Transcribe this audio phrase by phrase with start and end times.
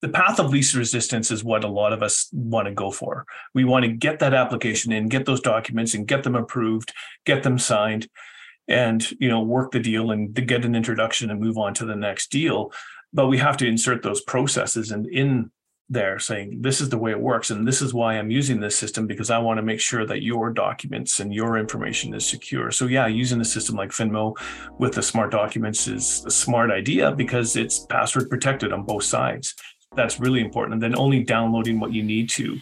[0.00, 3.26] the path of least resistance is what a lot of us want to go for.
[3.54, 6.92] We want to get that application in, get those documents and get them approved,
[7.24, 8.08] get them signed
[8.68, 11.96] and you know work the deal and get an introduction and move on to the
[11.96, 12.72] next deal.
[13.12, 15.50] But we have to insert those processes and in
[15.90, 18.76] there saying this is the way it works and this is why i'm using this
[18.76, 22.70] system because i want to make sure that your documents and your information is secure.
[22.70, 24.36] So yeah using a system like finmo
[24.78, 29.54] with the smart documents is a smart idea because it's password protected on both sides
[29.98, 32.58] that's really important and then only downloading what you need to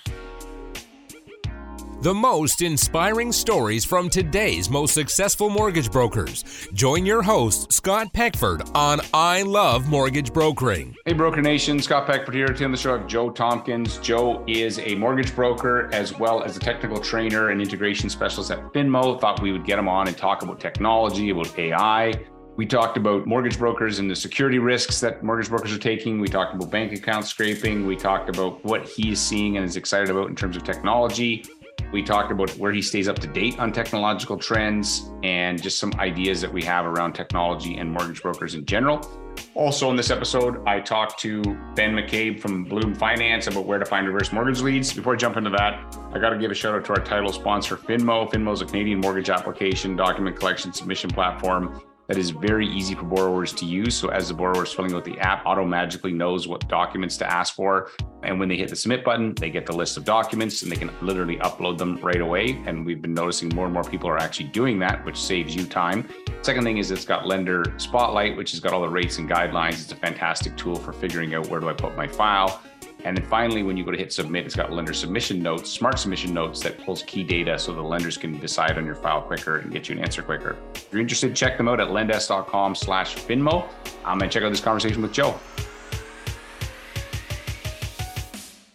[2.02, 6.68] the most inspiring stories from today's most successful mortgage brokers.
[6.72, 10.94] Join your host, Scott Peckford, on I Love Mortgage Brokering.
[11.04, 12.46] Hey, Broker Nation, Scott Peckford here.
[12.46, 13.98] Today on the show, I have Joe Tomkins.
[13.98, 18.60] Joe is a mortgage broker as well as a technical trainer and integration specialist at
[18.72, 19.20] Finmo.
[19.20, 22.12] Thought we would get him on and talk about technology, about AI,
[22.56, 26.20] we talked about mortgage brokers and the security risks that mortgage brokers are taking.
[26.20, 27.86] We talked about bank account scraping.
[27.86, 31.44] We talked about what he's seeing and is excited about in terms of technology.
[31.92, 35.92] We talked about where he stays up to date on technological trends and just some
[35.98, 39.06] ideas that we have around technology and mortgage brokers in general.
[39.54, 41.42] Also, in this episode, I talked to
[41.74, 44.94] Ben McCabe from Bloom Finance about where to find reverse mortgage leads.
[44.94, 47.32] Before I jump into that, I got to give a shout out to our title
[47.32, 48.30] sponsor, Finmo.
[48.30, 53.04] Finmo is a Canadian mortgage application, document collection, submission platform that is very easy for
[53.04, 53.94] borrowers to use.
[53.94, 57.30] So as the borrower is filling out the app, auto magically knows what documents to
[57.30, 57.90] ask for.
[58.22, 60.76] And when they hit the submit button, they get the list of documents and they
[60.76, 62.62] can literally upload them right away.
[62.66, 65.64] And we've been noticing more and more people are actually doing that, which saves you
[65.64, 66.08] time.
[66.42, 69.82] Second thing is it's got lender spotlight, which has got all the rates and guidelines.
[69.82, 72.62] It's a fantastic tool for figuring out where do I put my file.
[73.06, 75.96] And then finally, when you go to hit submit, it's got lender submission notes, smart
[75.96, 79.58] submission notes that pulls key data so the lenders can decide on your file quicker
[79.58, 80.56] and get you an answer quicker.
[80.74, 83.68] If you're interested, check them out at lendesk.com slash Finmo.
[84.04, 85.38] Um, and check out this conversation with Joe.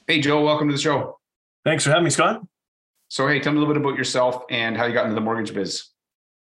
[0.08, 1.20] Hey, Joe, welcome to the show.
[1.66, 2.42] Thanks for having me, Scott.
[3.10, 5.20] So, hey, tell me a little bit about yourself and how you got into the
[5.20, 5.90] mortgage biz.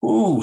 [0.04, 0.42] Ooh,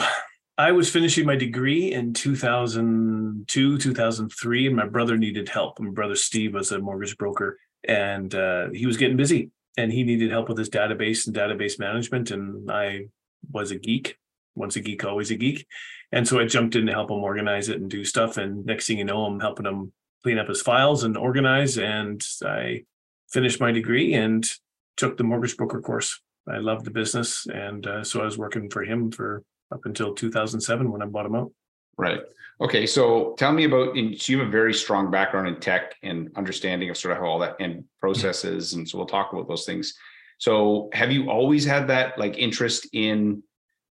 [0.57, 5.79] I was finishing my degree in 2002, 2003, and my brother needed help.
[5.81, 10.03] My brother Steve was a mortgage broker, and uh, he was getting busy, and he
[10.03, 12.31] needed help with his database and database management.
[12.31, 13.07] And I
[13.51, 14.17] was a geek.
[14.55, 15.67] Once a geek, always a geek.
[16.13, 18.37] And so I jumped in to help him organize it and do stuff.
[18.37, 19.91] And next thing you know, I'm helping him
[20.23, 21.77] clean up his files and organize.
[21.77, 22.85] And I
[23.29, 24.49] finished my degree and
[24.95, 26.21] took the mortgage broker course.
[26.47, 29.43] I loved the business, and uh, so I was working for him for
[29.75, 31.51] up until 2007 when I bought them out.
[31.97, 32.21] Right.
[32.61, 32.85] Okay.
[32.85, 36.89] So tell me about, so you have a very strong background in tech and understanding
[36.89, 38.73] of sort of how all that and processes.
[38.73, 39.93] And so we'll talk about those things.
[40.37, 43.43] So have you always had that like interest in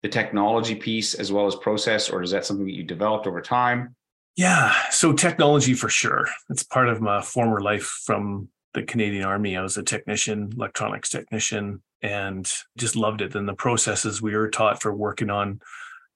[0.02, 3.40] the technology piece as well as process, or is that something that you developed over
[3.40, 3.94] time?
[4.36, 4.74] Yeah.
[4.90, 6.28] So technology for sure.
[6.48, 9.56] It's part of my former life from the Canadian Army.
[9.56, 13.34] I was a technician, electronics technician, and just loved it.
[13.34, 15.60] And the processes we were taught for working on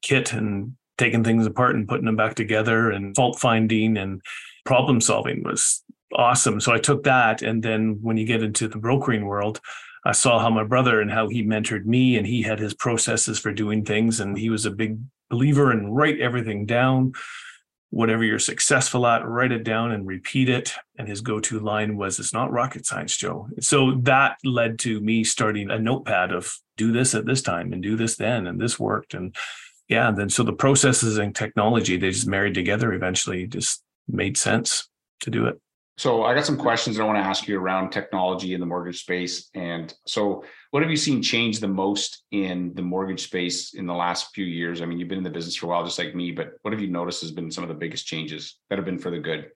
[0.02, 4.20] kit and taking things apart and putting them back together and fault finding and
[4.64, 5.82] problem solving was
[6.14, 6.60] awesome.
[6.60, 7.42] So I took that.
[7.42, 9.60] And then when you get into the brokering world,
[10.04, 13.38] I saw how my brother and how he mentored me and he had his processes
[13.38, 14.20] for doing things.
[14.20, 14.98] And he was a big
[15.28, 17.12] believer in write everything down
[17.90, 20.72] whatever you're successful at, write it down and repeat it.
[20.98, 23.48] And his go to line was, It's not rocket science, Joe.
[23.60, 27.82] So that led to me starting a notepad of do this at this time and
[27.82, 28.46] do this then.
[28.46, 29.14] And this worked.
[29.14, 29.34] And
[29.88, 34.36] yeah, and then so the processes and technology, they just married together eventually, just made
[34.36, 34.88] sense
[35.20, 35.60] to do it.
[35.98, 38.66] So I got some questions that I want to ask you around technology in the
[38.66, 39.48] mortgage space.
[39.54, 43.94] And so what have you seen change the most in the mortgage space in the
[43.94, 44.82] last few years?
[44.82, 46.72] I mean, you've been in the business for a while, just like me, but what
[46.72, 49.18] have you noticed has been some of the biggest changes that have been for the
[49.18, 49.50] good?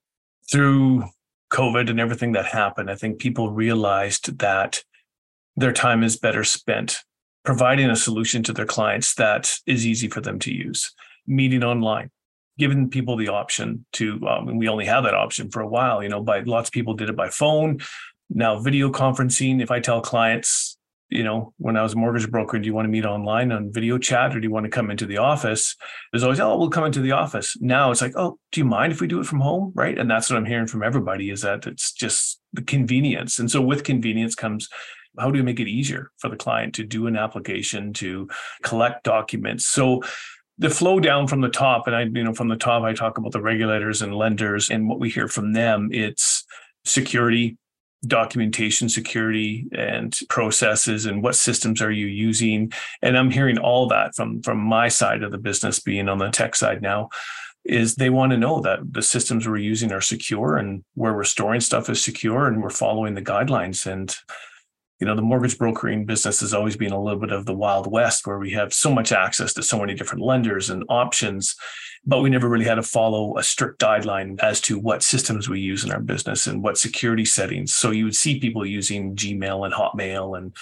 [0.51, 1.05] Through
[1.53, 4.83] COVID and everything that happened, I think people realized that
[5.57, 7.03] their time is better spent
[7.45, 10.95] providing a solution to their clients that is easy for them to use,
[11.27, 12.11] meeting online,
[12.61, 16.03] giving people the option to um, and we only have that option for a while
[16.03, 17.79] you know by lots of people did it by phone.
[18.29, 20.77] Now video conferencing if i tell clients
[21.09, 23.73] you know when i was a mortgage broker do you want to meet online on
[23.73, 25.75] video chat or do you want to come into the office?
[26.13, 27.57] There's always oh we'll come into the office.
[27.61, 29.73] Now it's like oh do you mind if we do it from home?
[29.75, 29.99] Right?
[29.99, 33.39] And that's what i'm hearing from everybody is that it's just the convenience.
[33.39, 34.69] And so with convenience comes
[35.19, 38.29] how do we make it easier for the client to do an application to
[38.63, 39.67] collect documents?
[39.67, 40.03] So
[40.61, 43.19] the flow down from the top, and I, you know, from the top, I talk
[43.19, 45.89] about the regulators and lenders and what we hear from them.
[45.93, 46.45] It's
[46.85, 47.57] security,
[48.07, 52.73] documentation security and processes and what systems are you using
[53.03, 56.31] and i'm hearing all that from from my side of the business being on the
[56.31, 57.11] tech side now
[57.65, 61.25] is they want to know that the systems we're using are secure and where we're
[61.25, 63.87] storing stuff is secure and we're following the guidelines.
[63.87, 64.15] And,
[65.01, 67.91] you know, the mortgage brokering business has always been a little bit of the Wild
[67.91, 71.57] West where we have so much access to so many different lenders and options,
[72.05, 75.59] but we never really had to follow a strict guideline as to what systems we
[75.59, 77.75] use in our business and what security settings.
[77.75, 80.55] So you would see people using Gmail and Hotmail and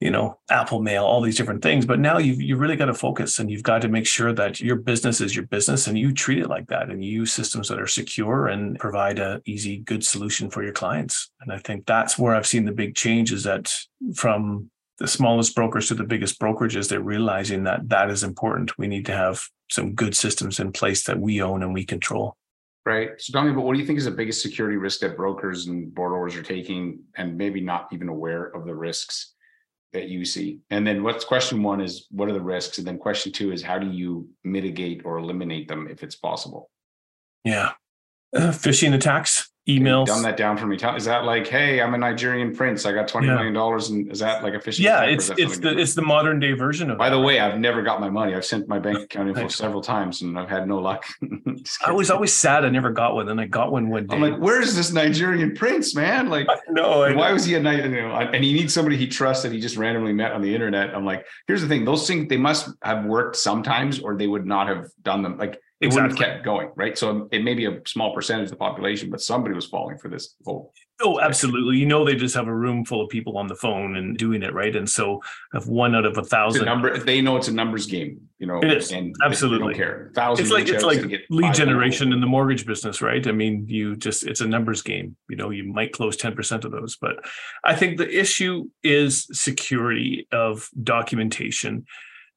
[0.00, 1.84] you know, Apple Mail, all these different things.
[1.84, 4.58] But now you've you really got to focus and you've got to make sure that
[4.58, 7.68] your business is your business and you treat it like that and you use systems
[7.68, 11.30] that are secure and provide a easy, good solution for your clients.
[11.42, 13.72] And I think that's where I've seen the big change is that
[14.14, 18.78] from the smallest brokers to the biggest brokerages, they're realizing that that is important.
[18.78, 22.36] We need to have some good systems in place that we own and we control.
[22.86, 23.10] Right.
[23.18, 25.66] So tell me about what do you think is the biggest security risk that brokers
[25.66, 29.34] and borrowers are taking and maybe not even aware of the risks?
[29.92, 30.60] That you see?
[30.70, 32.78] And then what's question one is what are the risks?
[32.78, 36.70] And then question two is how do you mitigate or eliminate them if it's possible?
[37.44, 37.72] Yeah.
[38.34, 40.06] Uh, phishing attacks emails.
[40.06, 40.76] Dumb that down for me.
[40.76, 42.86] Is that like, hey, I'm a Nigerian prince.
[42.86, 43.34] I got twenty yeah.
[43.34, 44.80] million dollars, and is that like a phishing?
[44.80, 46.94] Yeah, it's it's the it's the modern day version of.
[46.94, 46.98] It.
[46.98, 47.16] By that.
[47.16, 48.34] the way, I've never got my money.
[48.34, 51.04] I've sent my bank account info several times, and I've had no luck.
[51.86, 53.28] I was always sad I never got one.
[53.28, 54.16] and I got one one day.
[54.16, 56.28] I'm like, where's this Nigerian prince, man?
[56.28, 57.84] Like, no, why was he a night?
[57.84, 60.54] You know, and he needs somebody he trusts that he just randomly met on the
[60.54, 60.94] internet.
[60.94, 64.46] I'm like, here's the thing: those things they must have worked sometimes, or they would
[64.46, 65.38] not have done them.
[65.38, 66.02] Like it exactly.
[66.02, 66.98] wouldn't have kept going, right?
[66.98, 69.96] So um, it may be a small percentage of the population, but somebody was falling
[69.96, 70.74] for this whole.
[71.02, 71.78] Oh, absolutely.
[71.78, 74.42] You know, they just have a room full of people on the phone and doing
[74.42, 74.76] it, right?
[74.76, 75.22] And so
[75.54, 78.58] if one out of a thousand number, they know it's a numbers game, you know,
[78.58, 80.12] it is and absolutely they don't care.
[80.14, 81.00] Thousand it's like it's like
[81.30, 82.14] lead generation people.
[82.16, 83.26] in the mortgage business, right?
[83.26, 85.16] I mean, you just it's a numbers game.
[85.30, 86.96] You know, you might close 10% of those.
[86.96, 87.24] But
[87.64, 91.86] I think the issue is security of documentation.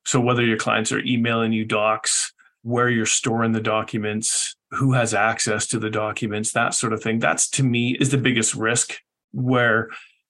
[0.05, 2.32] So whether your clients are emailing you docs,
[2.63, 7.19] where you're storing the documents, who has access to the documents, that sort of thing.
[7.19, 8.95] That's to me is the biggest risk
[9.31, 9.89] where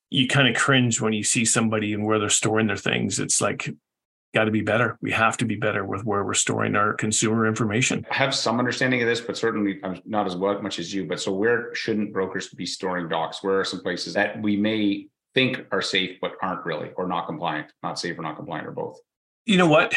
[0.10, 3.20] you kind of cringe when you see somebody and where they're storing their things.
[3.20, 3.70] It's like,
[4.34, 4.98] got to be better.
[5.02, 8.06] We have to be better with where we're storing our consumer information.
[8.10, 11.06] I have some understanding of this, but certainly I'm not as well, much as you.
[11.06, 13.44] But so, where shouldn't brokers be storing docs?
[13.44, 17.28] Where are some places that we may think are safe but aren't really, or not
[17.28, 19.00] compliant, not safe or not compliant, or both?
[19.46, 19.94] You know what?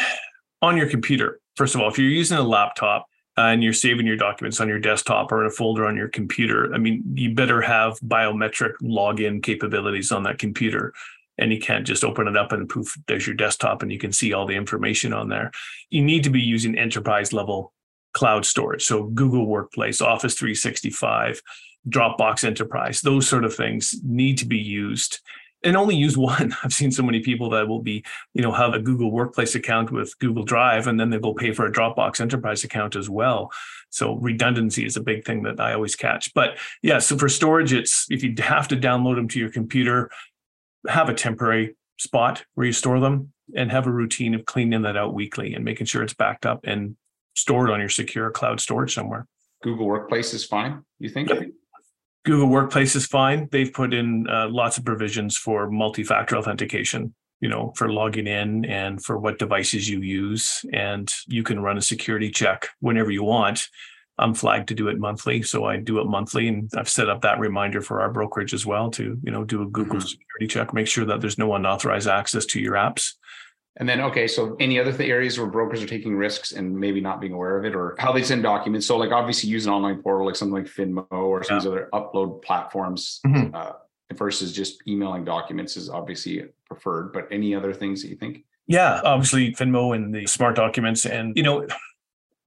[0.61, 3.07] On your computer, first of all, if you're using a laptop
[3.37, 6.73] and you're saving your documents on your desktop or in a folder on your computer,
[6.73, 10.93] I mean, you better have biometric login capabilities on that computer.
[11.39, 14.11] And you can't just open it up and poof, there's your desktop and you can
[14.11, 15.51] see all the information on there.
[15.91, 17.73] You need to be using enterprise level
[18.13, 18.83] cloud storage.
[18.83, 21.39] So Google Workplace, Office 365,
[21.87, 25.19] Dropbox Enterprise, those sort of things need to be used
[25.67, 26.55] and only use one.
[26.63, 28.03] I've seen so many people that will be,
[28.33, 31.51] you know, have a Google Workplace account with Google Drive, and then they will pay
[31.51, 33.51] for a Dropbox Enterprise account as well.
[33.89, 36.33] So redundancy is a big thing that I always catch.
[36.33, 40.09] But yeah, so for storage, it's if you have to download them to your computer,
[40.87, 44.95] have a temporary spot where you store them and have a routine of cleaning that
[44.95, 46.95] out weekly and making sure it's backed up and
[47.35, 49.27] stored on your secure cloud storage somewhere.
[49.63, 51.29] Google Workplace is fine, you think?
[51.29, 51.47] Yep.
[52.27, 53.47] Google Workplace is fine.
[53.53, 58.65] They've put in uh, lots of provisions for multi-factor authentication, you know, for logging in
[58.65, 63.23] and for what devices you use, and you can run a security check whenever you
[63.23, 63.69] want.
[64.17, 67.21] I'm flagged to do it monthly, so I do it monthly, and I've set up
[67.21, 70.07] that reminder for our brokerage as well to, you know, do a Google mm-hmm.
[70.07, 73.13] security check, make sure that there's no unauthorized access to your apps.
[73.79, 76.99] And then, okay, so any other th- areas where brokers are taking risks and maybe
[76.99, 78.87] not being aware of it, or how they send documents.
[78.87, 81.57] So, like obviously, use an online portal like something like Finmo or some yeah.
[81.57, 83.55] of these other upload platforms mm-hmm.
[83.55, 83.73] uh,
[84.13, 87.13] versus just emailing documents is obviously preferred.
[87.13, 88.45] But any other things that you think?
[88.65, 91.67] Yeah, obviously Finmo and the smart documents, and you know,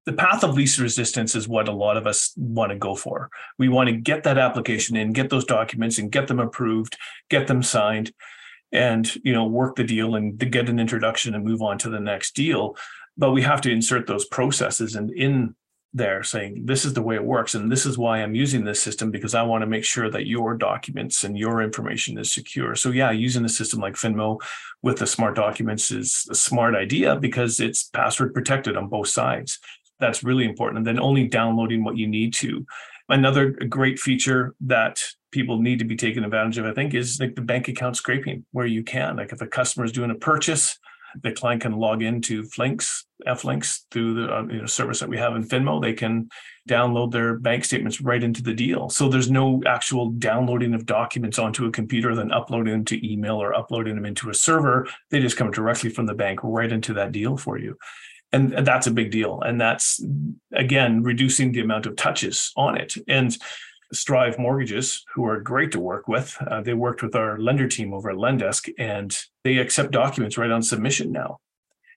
[0.05, 3.29] the path of least resistance is what a lot of us want to go for.
[3.57, 6.97] We want to get that application in, get those documents, and get them approved,
[7.29, 8.11] get them signed
[8.71, 11.99] and you know work the deal and get an introduction and move on to the
[11.99, 12.75] next deal.
[13.17, 15.55] But we have to insert those processes and in
[15.93, 18.81] there saying this is the way it works and this is why i'm using this
[18.81, 22.75] system because i want to make sure that your documents and your information is secure.
[22.75, 24.39] So yeah using a system like finmo
[24.81, 29.59] with the smart documents is a smart idea because it's password protected on both sides.
[29.99, 30.79] That's really important.
[30.79, 32.65] And then only downloading what you need to.
[33.09, 37.35] Another great feature that people need to be taken advantage of, I think, is like
[37.35, 40.77] the bank account scraping, where you can, like if a customer is doing a purchase,
[41.23, 45.17] the client can log into Flinks, F-Links through the uh, you know, service that we
[45.17, 45.81] have in Finmo.
[45.81, 46.29] They can
[46.69, 48.89] download their bank statements right into the deal.
[48.89, 53.41] So there's no actual downloading of documents onto a computer, then uploading them to email
[53.41, 54.87] or uploading them into a server.
[55.09, 57.77] They just come directly from the bank right into that deal for you.
[58.31, 59.41] And that's a big deal.
[59.41, 60.01] And that's,
[60.53, 62.93] again, reducing the amount of touches on it.
[63.05, 63.37] And
[63.93, 67.93] Strive Mortgages, who are great to work with, uh, they worked with our lender team
[67.93, 71.37] over at Lendesk, and they accept documents right on submission now.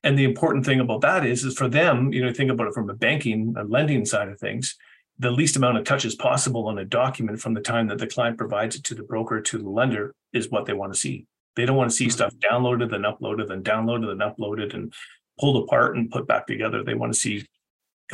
[0.02, 2.74] And the important thing about that is, is for them, you know, think about it
[2.74, 4.76] from a banking, a lending side of things,
[5.18, 8.36] the least amount of touches possible on a document from the time that the client
[8.36, 11.26] provides it to the broker to the lender is what they want to see.
[11.56, 12.10] They don't want to see mm-hmm.
[12.10, 14.92] stuff downloaded and uploaded and downloaded and uploaded and
[15.38, 16.82] pulled apart and put back together.
[16.82, 17.46] They want to see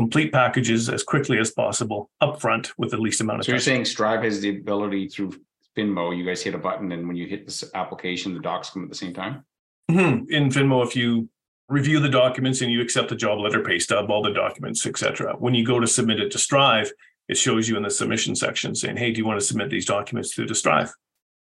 [0.01, 3.45] complete packages as quickly as possible upfront with the least amount of.
[3.45, 5.35] So you're saying Strive has the ability through
[5.77, 8.83] Finmo, you guys hit a button, and when you hit this application, the docs come
[8.83, 9.45] at the same time.
[9.91, 10.33] Mm-hmm.
[10.33, 11.29] In Finmo, if you
[11.69, 15.35] review the documents and you accept the job letter, pay stub, all the documents, etc.
[15.39, 16.91] When you go to submit it to Strive,
[17.29, 19.85] it shows you in the submission section saying, "Hey, do you want to submit these
[19.85, 20.91] documents through to Strive?"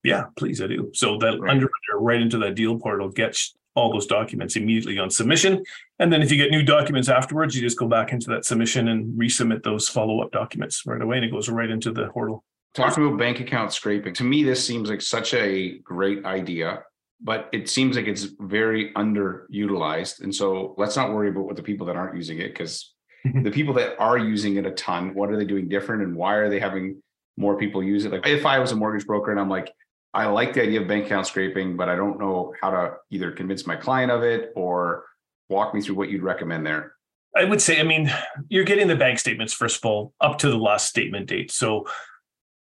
[0.04, 0.92] Yeah, please, I do.
[0.94, 1.52] So that right.
[1.52, 5.64] under right into that deal portal gets all those documents immediately on submission.
[6.00, 8.88] And then if you get new documents afterwards, you just go back into that submission
[8.88, 11.18] and resubmit those follow-up documents right away.
[11.18, 12.44] And it goes right into the portal.
[12.74, 14.14] Talking about bank account scraping.
[14.16, 16.84] To me, this seems like such a great idea,
[17.22, 20.22] but it seems like it's very underutilized.
[20.22, 22.94] And so let's not worry about what the people that aren't using it, because
[23.26, 23.44] mm-hmm.
[23.44, 26.36] the people that are using it a ton, what are they doing different and why
[26.36, 27.02] are they having
[27.38, 28.12] more people use it?
[28.12, 29.72] Like if I was a mortgage broker and I'm like,
[30.14, 33.32] I like the idea of bank account scraping, but I don't know how to either
[33.32, 35.06] convince my client of it or
[35.50, 36.94] walk me through what you'd recommend there.
[37.36, 38.12] I would say, I mean,
[38.48, 41.52] you're getting the bank statements first of all up to the last statement date.
[41.52, 41.86] So,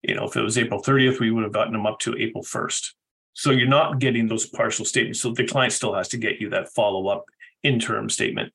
[0.01, 2.43] you know, if it was April 30th, we would have gotten them up to April
[2.43, 2.93] 1st.
[3.33, 5.21] So you're not getting those partial statements.
[5.21, 7.25] So the client still has to get you that follow up
[7.63, 8.53] interim statement.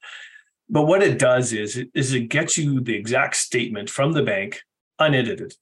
[0.68, 4.62] But what it does is, is it gets you the exact statement from the bank
[4.99, 5.54] unedited.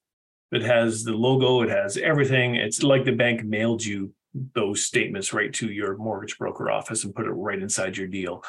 [0.52, 2.57] It has the logo, it has everything.
[2.57, 4.12] It's like the bank mailed you
[4.55, 8.45] those statements right to your mortgage broker office and put it right inside your deal.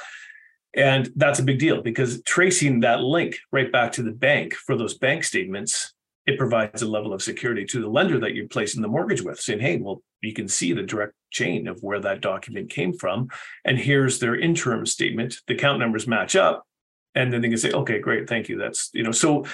[0.75, 4.77] And that's a big deal because tracing that link right back to the bank for
[4.77, 5.93] those bank statements,
[6.27, 9.39] it provides a level of security to the lender that you're placing the mortgage with,
[9.39, 13.29] saying, hey, well, you can see the direct chain of where that document came from.
[13.65, 15.37] And here's their interim statement.
[15.47, 16.65] The account numbers match up.
[17.15, 18.59] And then they can say, okay, great, thank you.
[18.59, 19.45] That's, you know, so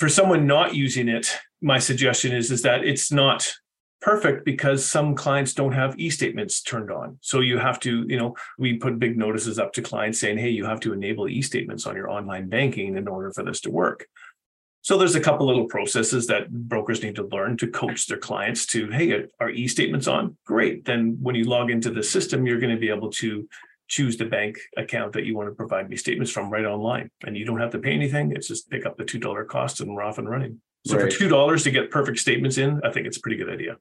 [0.00, 1.30] for someone not using it,
[1.60, 3.52] my suggestion is is that it's not
[4.00, 7.18] perfect because some clients don't have e-statements turned on.
[7.20, 10.48] So you have to, you know, we put big notices up to clients saying, hey,
[10.48, 14.06] you have to enable e-statements on your online banking in order for this to work.
[14.80, 18.64] So there's a couple little processes that brokers need to learn to coach their clients
[18.68, 20.38] to, hey, are e-statements on?
[20.46, 20.86] Great.
[20.86, 23.46] Then when you log into the system, you're going to be able to
[23.90, 27.10] choose the bank account that you want to provide me statements from right online.
[27.26, 28.32] And you don't have to pay anything.
[28.32, 30.60] It's just pick up the $2 cost and we're off and running.
[30.86, 31.12] So right.
[31.12, 33.76] for two dollars to get perfect statements in, I think it's a pretty good idea.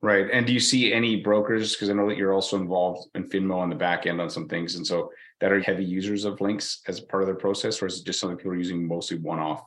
[0.00, 0.26] Right.
[0.32, 1.74] And do you see any brokers?
[1.74, 4.46] Because I know that you're also involved in Finmo on the back end on some
[4.46, 4.76] things.
[4.76, 8.00] And so that are heavy users of Flinks as part of their process, or is
[8.00, 9.64] it just something people are using mostly one off?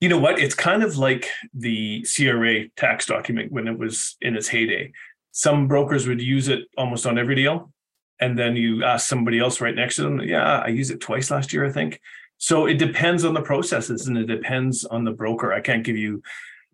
[0.00, 0.38] You know what?
[0.38, 4.92] It's kind of like the CRA tax document when it was in its heyday.
[5.32, 7.72] Some brokers would use it almost on every deal.
[8.20, 11.30] And then you ask somebody else right next to them, yeah, I used it twice
[11.30, 12.00] last year, I think.
[12.38, 15.52] So it depends on the processes and it depends on the broker.
[15.52, 16.22] I can't give you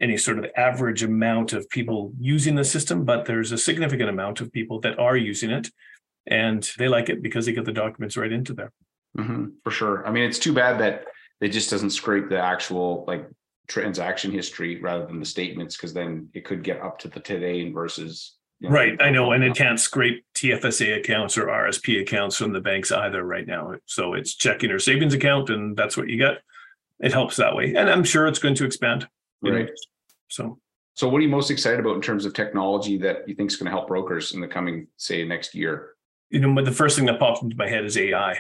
[0.01, 4.41] any sort of average amount of people using the system, but there's a significant amount
[4.41, 5.71] of people that are using it
[6.27, 8.73] and they like it because they get the documents right into there.
[9.19, 10.07] Mm-hmm, for sure.
[10.07, 11.05] I mean, it's too bad that
[11.41, 13.29] it just doesn't scrape the actual like
[13.69, 17.71] transaction history rather than the statements because then it could get up to the today
[17.71, 19.01] versus Right.
[19.01, 19.33] I know.
[19.33, 23.75] And it can't scrape TFSA accounts or RSP accounts from the banks either right now.
[23.87, 26.43] So it's checking or savings account and that's what you get.
[27.01, 27.75] It helps that way.
[27.75, 29.09] And I'm sure it's going to expand.
[29.43, 29.67] Right.
[29.67, 29.73] Know,
[30.29, 30.59] so
[30.95, 33.57] so what are you most excited about in terms of technology that you think is
[33.57, 35.95] going to help brokers in the coming, say, next year?
[36.31, 38.39] You know, but the first thing that pops into my head is AI,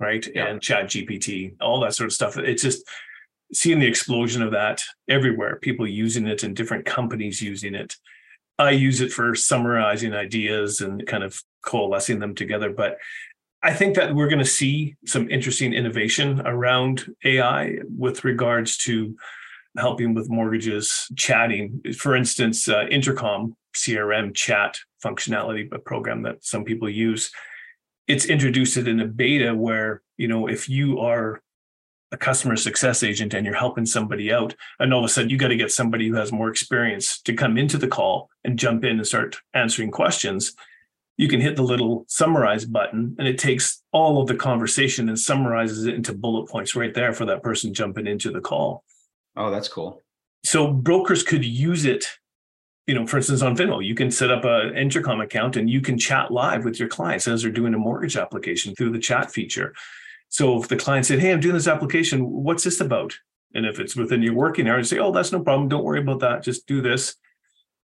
[0.00, 0.26] right?
[0.34, 0.48] Yeah.
[0.48, 2.36] And chat GPT, all that sort of stuff.
[2.36, 2.82] It's just
[3.52, 7.94] seeing the explosion of that everywhere, people using it and different companies using it
[8.66, 12.70] I use it for summarizing ideas and kind of coalescing them together.
[12.70, 12.98] But
[13.62, 19.16] I think that we're going to see some interesting innovation around AI with regards to
[19.76, 21.80] helping with mortgages, chatting.
[21.96, 27.30] For instance, uh, Intercom CRM chat functionality, a program that some people use.
[28.08, 31.40] It's introduced it in a beta where, you know, if you are
[32.12, 35.38] a customer success agent and you're helping somebody out and all of a sudden you
[35.38, 38.84] got to get somebody who has more experience to come into the call and jump
[38.84, 40.54] in and start answering questions
[41.16, 45.18] you can hit the little summarize button and it takes all of the conversation and
[45.18, 48.84] summarizes it into bullet points right there for that person jumping into the call.
[49.36, 50.00] Oh that's cool.
[50.44, 52.06] So brokers could use it
[52.86, 55.80] you know for instance on Finmo you can set up an intercom account and you
[55.80, 59.30] can chat live with your clients as they're doing a mortgage application through the chat
[59.30, 59.72] feature
[60.32, 63.14] So if the client said, Hey, I'm doing this application, what's this about?
[63.54, 65.68] And if it's within your working hours, say, Oh, that's no problem.
[65.68, 66.42] Don't worry about that.
[66.42, 67.14] Just do this.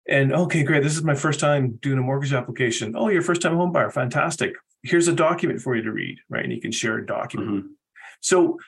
[0.08, 0.84] And okay, great.
[0.84, 2.94] This is my first time doing a mortgage application.
[2.96, 3.90] Oh, your first time home buyer.
[3.90, 4.54] Fantastic.
[4.84, 6.44] Here's a document for you to read, right?
[6.44, 7.50] And you can share a document.
[7.50, 7.72] Mm-hmm.
[8.20, 8.58] So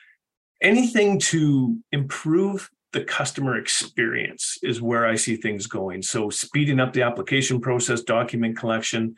[0.61, 6.01] anything to improve the customer experience is where I see things going.
[6.01, 9.15] So speeding up the application process, document collection,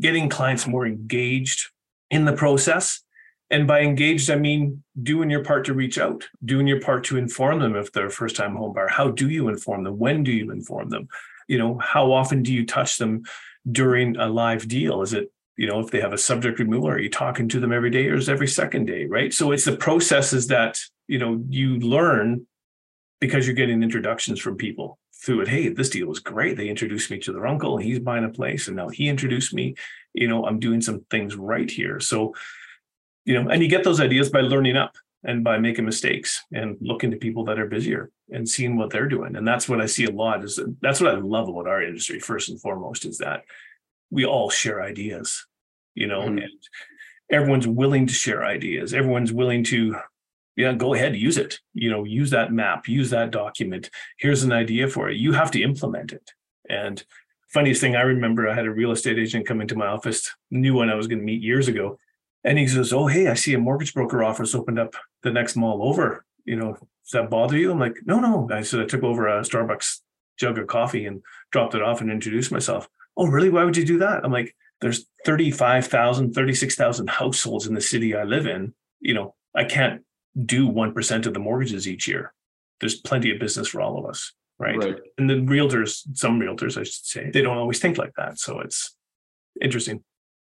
[0.00, 1.70] getting clients more engaged
[2.10, 3.03] in the process.
[3.50, 7.16] And by engaged, I mean doing your part to reach out, doing your part to
[7.16, 8.88] inform them if they're a first time home buyer.
[8.88, 9.98] How do you inform them?
[9.98, 11.08] When do you inform them?
[11.46, 13.24] You know, how often do you touch them
[13.70, 15.02] during a live deal?
[15.02, 17.72] Is it, you know, if they have a subject removal, are you talking to them
[17.72, 19.06] every day or is every second day?
[19.06, 19.32] Right.
[19.32, 22.46] So it's the processes that, you know, you learn
[23.20, 25.48] because you're getting introductions from people through it.
[25.48, 26.56] Hey, this deal was great.
[26.56, 27.78] They introduced me to their uncle.
[27.78, 29.74] He's buying a place, and now he introduced me.
[30.12, 32.00] You know, I'm doing some things right here.
[32.00, 32.34] So,
[33.24, 36.76] you know, and you get those ideas by learning up and by making mistakes and
[36.80, 39.36] looking to people that are busier and seeing what they're doing.
[39.36, 40.44] And that's what I see a lot.
[40.44, 42.20] Is that's what I love about our industry.
[42.20, 43.44] First and foremost, is that
[44.10, 45.46] we all share ideas.
[45.94, 46.38] You know, mm-hmm.
[46.38, 46.52] and
[47.30, 48.92] everyone's willing to share ideas.
[48.92, 49.96] Everyone's willing to
[50.56, 54.52] yeah go ahead use it you know use that map use that document here's an
[54.52, 56.30] idea for it you have to implement it
[56.68, 57.04] and
[57.48, 60.74] funniest thing i remember i had a real estate agent come into my office knew
[60.74, 61.98] when i was going to meet years ago
[62.44, 65.56] and he says oh hey i see a mortgage broker office opened up the next
[65.56, 68.84] mall over you know does that bother you i'm like no no i said i
[68.84, 70.00] took over a starbucks
[70.38, 71.22] jug of coffee and
[71.52, 74.54] dropped it off and introduced myself oh really why would you do that i'm like
[74.80, 80.02] there's 35,000 36,000 households in the city i live in you know i can't
[80.42, 82.32] do 1% of the mortgages each year.
[82.80, 84.32] There's plenty of business for all of us.
[84.58, 84.76] Right?
[84.76, 84.96] right.
[85.18, 88.38] And the realtors, some realtors, I should say, they don't always think like that.
[88.38, 88.96] So it's
[89.60, 90.02] interesting.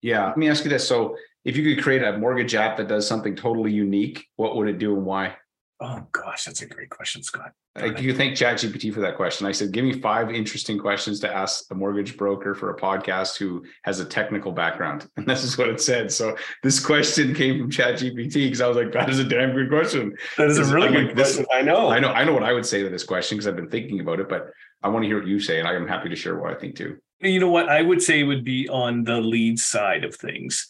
[0.02, 0.28] Yeah.
[0.28, 0.88] Let me ask you this.
[0.88, 4.68] So if you could create a mortgage app that does something totally unique, what would
[4.68, 5.36] it do and why?
[5.84, 7.54] Oh gosh, that's a great question, Scott.
[7.76, 9.48] Uh, like, you thank ChatGPT for that question.
[9.48, 13.38] I said, give me five interesting questions to ask a mortgage broker for a podcast
[13.38, 15.08] who has a technical background.
[15.18, 16.12] And this is what it said.
[16.12, 19.70] So this question came from ChatGPT because I was like, that is a damn good
[19.70, 20.16] question.
[20.38, 21.46] That is a really I'm good like, question.
[21.52, 21.90] I know.
[21.90, 22.10] I know.
[22.10, 24.30] I know what I would say to this question because I've been thinking about it,
[24.30, 24.52] but
[24.84, 25.58] I want to hear what you say.
[25.58, 26.98] And I am happy to share what I think too.
[27.22, 27.70] You know what?
[27.70, 30.68] I would say would be on the lead side of things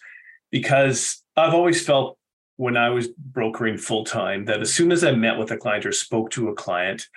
[0.51, 2.17] because I've always felt
[2.57, 5.85] when I was brokering full time that as soon as I met with a client
[5.85, 7.07] or spoke to a client,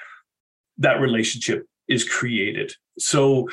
[0.79, 2.73] that relationship is created.
[2.99, 3.49] So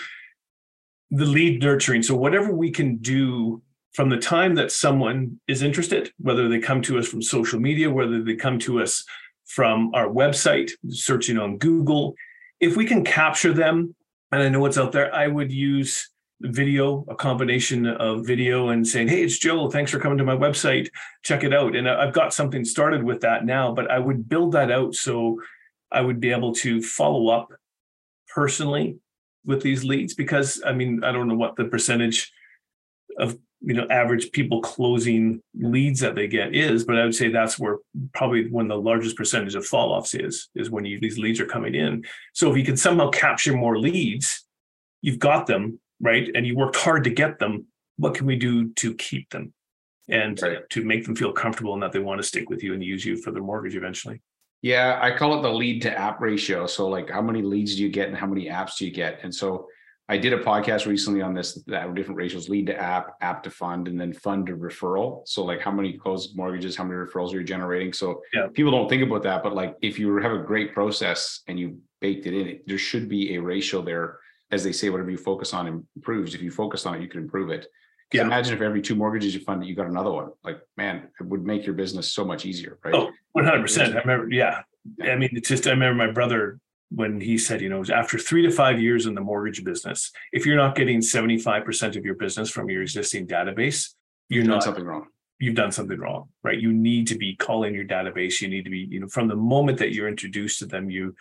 [1.09, 3.61] the lead nurturing, so whatever we can do
[3.93, 7.89] from the time that someone is interested, whether they come to us from social media,
[7.89, 9.03] whether they come to us
[9.47, 12.15] from our website, searching on Google,
[12.61, 13.93] if we can capture them,
[14.31, 16.09] and I know what's out there, I would use
[16.41, 19.69] video, a combination of video and saying, Hey, it's Joe.
[19.69, 20.89] Thanks for coming to my website.
[21.23, 21.75] Check it out.
[21.75, 25.41] And I've got something started with that now, but I would build that out so
[25.91, 27.51] I would be able to follow up
[28.33, 28.97] personally
[29.45, 32.31] with these leads because I mean, I don't know what the percentage
[33.17, 37.29] of you know average people closing leads that they get is but i would say
[37.29, 37.77] that's where
[38.13, 41.45] probably when the largest percentage of fall offs is is when you, these leads are
[41.45, 44.45] coming in so if you can somehow capture more leads
[45.01, 46.29] you've got them right?
[46.35, 47.65] And you worked hard to get them.
[47.97, 49.53] What can we do to keep them
[50.09, 50.69] and right.
[50.71, 53.05] to make them feel comfortable and that they want to stick with you and use
[53.05, 54.21] you for their mortgage eventually?
[54.61, 56.67] Yeah, I call it the lead to app ratio.
[56.67, 59.19] So, like, how many leads do you get and how many apps do you get?
[59.23, 59.67] And so,
[60.09, 63.43] I did a podcast recently on this that were different ratios lead to app, app
[63.43, 65.21] to fund, and then fund to referral.
[65.25, 67.93] So, like, how many closed mortgages, how many referrals are you generating?
[67.93, 68.47] So, yeah.
[68.53, 71.79] people don't think about that, but like, if you have a great process and you
[71.99, 74.19] baked it in, there should be a ratio there
[74.51, 76.35] as they say, whatever you focus on improves.
[76.35, 77.67] If you focus on it, you can improve it.
[78.11, 78.23] Yeah.
[78.23, 80.31] Imagine if every two mortgages you fund, you got another one.
[80.43, 82.93] Like, man, it would make your business so much easier, right?
[82.93, 83.95] Oh, 100%.
[83.95, 84.63] I remember, yeah.
[85.01, 86.59] I mean, it's just, I remember my brother
[86.89, 90.45] when he said, you know, after three to five years in the mortgage business, if
[90.45, 93.93] you're not getting 75% of your business from your existing database,
[94.27, 95.07] you're not something wrong.
[95.39, 96.59] You've done something wrong, right?
[96.59, 98.41] You need to be calling your database.
[98.41, 101.15] You need to be, you know, from the moment that you're introduced to them, you,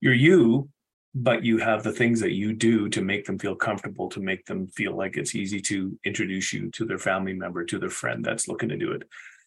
[0.00, 0.70] you're you,
[1.14, 4.46] but you have the things that you do to make them feel comfortable to make
[4.46, 8.24] them feel like it's easy to introduce you to their family member to their friend
[8.24, 9.02] that's looking to do it.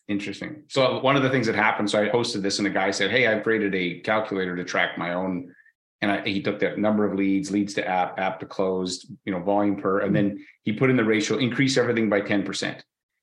[0.10, 0.64] Interesting.
[0.68, 3.10] So one of the things that happened so i posted this and a guy said
[3.10, 5.54] hey i've created a calculator to track my own
[6.02, 9.32] and I, he took that number of leads leads to app app to closed you
[9.32, 10.16] know volume per and hmm.
[10.16, 12.82] then he put in the ratio increase everything by 10%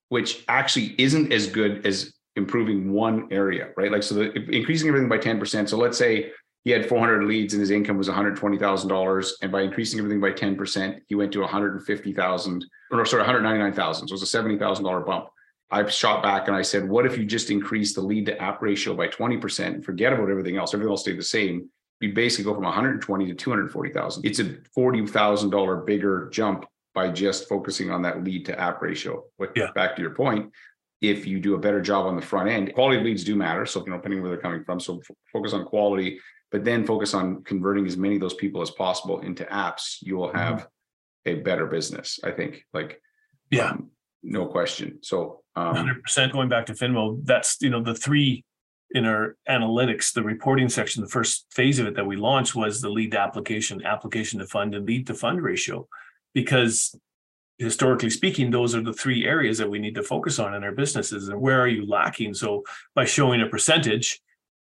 [0.09, 3.93] which actually isn't as good as improving one area right?
[3.93, 6.33] Like so the increasing everything by 10% so let's say
[6.65, 9.33] he had 400 leads and his income was $120,000.
[9.43, 14.09] And by increasing everything by 10%, he went to 150,000 or sorry, 199,000.
[14.09, 15.27] So it was a $70,000 bump.
[15.71, 18.61] I shot back and I said, what if you just increase the lead to app
[18.61, 20.75] ratio by 20% and forget about everything else?
[20.75, 21.71] Everything else stay the same.
[22.01, 24.25] You basically go from 120 to 240,000.
[24.27, 29.25] It's a $40,000 bigger jump by just focusing on that lead to app ratio.
[29.39, 29.69] But Yeah.
[29.75, 30.51] back to your point,
[31.01, 33.65] if you do a better job on the front end, quality leads do matter.
[33.65, 34.81] So, you know, depending where they're coming from.
[34.81, 36.19] So f- focus on quality,
[36.51, 39.99] but then focus on converting as many of those people as possible into apps.
[40.01, 40.67] You will have
[41.27, 42.65] a better business, I think.
[42.73, 43.01] Like,
[43.51, 43.71] Yeah.
[43.71, 43.91] um,
[44.23, 44.99] no question.
[45.03, 48.45] So, um, Hundred percent going back to Finmo, that's, you know, the three
[48.93, 52.81] in our analytics, the reporting section, the first phase of it that we launched was
[52.81, 55.87] the lead to application, application to fund and lead to fund ratio.
[56.35, 56.95] Because
[57.59, 60.73] historically speaking, those are the three areas that we need to focus on in our
[60.73, 62.35] businesses and where are you lacking?
[62.35, 64.21] So by showing a percentage,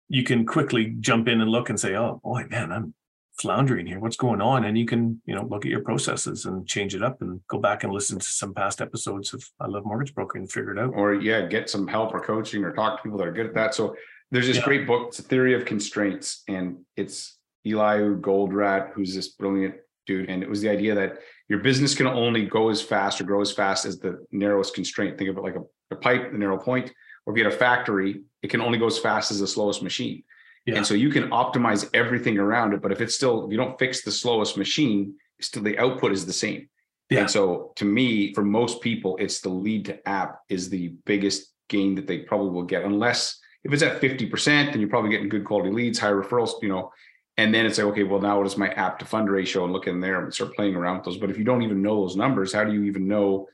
[0.09, 2.93] you can quickly jump in and look and say, oh, boy, man, I'm
[3.39, 3.99] floundering here.
[3.99, 4.65] What's going on?
[4.65, 7.57] And you can, you know, look at your processes and change it up and go
[7.59, 10.79] back and listen to some past episodes of I Love Mortgage Broker and figure it
[10.79, 10.93] out.
[10.95, 13.53] or yeah, get some help or coaching or talk to people that are good at
[13.53, 13.73] that.
[13.75, 13.95] So
[14.31, 14.65] there's this Yeah.
[14.65, 20.29] great book, it's a theory of constraints, and it's Eli Goldratt, who's this brilliant dude.
[20.29, 23.41] And it was the idea that your business can only go as fast or grow
[23.41, 25.17] as fast as the narrowest constraint.
[25.17, 26.91] Think of it like a, a pipe, the narrow point,
[27.29, 29.83] or if you had a factory, it can only go as fast as the slowest
[29.83, 30.23] machine.
[30.65, 30.77] Yeah.
[30.77, 32.81] And so you can optimize everything around it.
[32.81, 36.25] But if it's still, if you don't fix the slowest machine, still the output is
[36.25, 36.67] the same.
[37.11, 37.19] Yeah.
[37.19, 41.53] And so to me, for most people, it's the lead to app is the biggest
[41.67, 45.29] gain that they probably will get, unless if it's at 50%, then you're probably getting
[45.29, 46.91] good quality leads, high referrals, you know.
[47.37, 49.71] And then it's like, okay, well, now what is my app to fund ratio and
[49.71, 51.17] look in there and start playing around with those.
[51.17, 53.47] But if you don't even know those numbers, how do you even know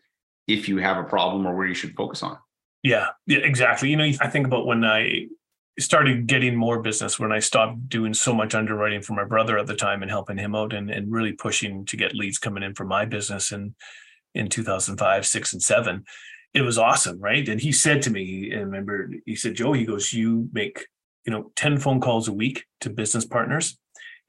[0.48, 2.38] if you have a problem or where you should focus on?
[2.86, 3.90] Yeah, yeah, exactly.
[3.90, 5.26] You know, I think about when I
[5.80, 9.66] started getting more business, when I stopped doing so much underwriting for my brother at
[9.66, 12.76] the time and helping him out and, and really pushing to get leads coming in
[12.76, 13.74] for my business in
[14.36, 16.04] in 2005, six and seven.
[16.54, 17.50] It was awesome, right?
[17.50, 20.86] And he said to me, and remember, he said, Joe, he goes, you make,
[21.26, 23.80] you know, 10 phone calls a week to business partners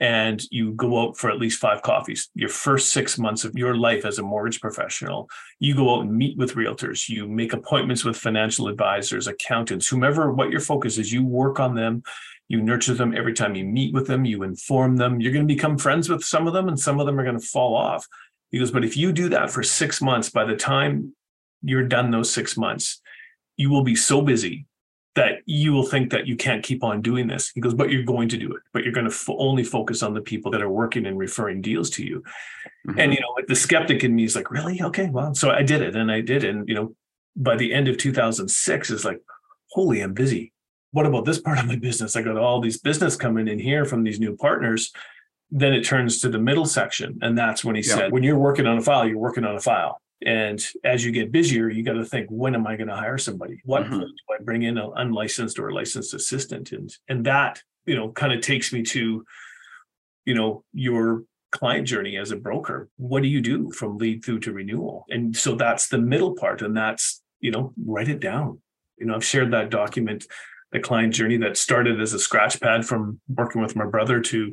[0.01, 2.29] and you go out for at least five coffees.
[2.35, 5.29] Your first six months of your life as a mortgage professional,
[5.59, 10.33] you go out and meet with realtors, you make appointments with financial advisors, accountants, whomever,
[10.33, 12.03] what your focus is, you work on them,
[12.49, 15.21] you nurture them every time you meet with them, you inform them.
[15.21, 17.39] You're going to become friends with some of them, and some of them are going
[17.39, 18.07] to fall off.
[18.51, 21.15] He goes, but if you do that for six months, by the time
[21.63, 23.01] you're done those six months,
[23.57, 24.67] you will be so busy
[25.17, 27.51] that you will think that you can't keep on doing this.
[27.55, 30.13] He goes, but you're going to do it, but you're going to only focus on
[30.13, 32.23] the people that are working and referring deals to you.
[32.87, 33.01] Mm-hmm.
[33.01, 34.81] And you know, like the skeptic in me is like, really?
[34.81, 36.95] Okay, well, so I did it, and I did, and you know,
[37.35, 39.21] by the end of 2006, is like,
[39.71, 40.53] holy, I'm busy.
[40.93, 42.15] What about this part of my business?
[42.15, 44.93] I got all these business coming in here from these new partners.
[45.51, 47.95] Then it turns to the middle section, and that's when he Yeah.
[47.95, 50.03] said, when you're working on a file, you're working on a file.
[50.25, 53.19] And as you get busier, you got to think, when am I going to hire
[53.19, 53.61] somebody?
[53.65, 53.91] What Mhm.
[53.91, 56.73] point do I bring in an unlicensed or a licensed assistant?
[56.73, 59.25] And and that, you know, kind of takes me to,
[60.25, 62.89] you know, your client journey as a broker.
[62.97, 65.05] What do you do from lead through to renewal?
[65.09, 66.63] And so that's the middle part.
[66.63, 68.61] And that's, you know, write it down.
[68.99, 70.27] You know, I've shared that document,
[70.73, 74.53] the client journey that started as a scratch pad from working with my brother to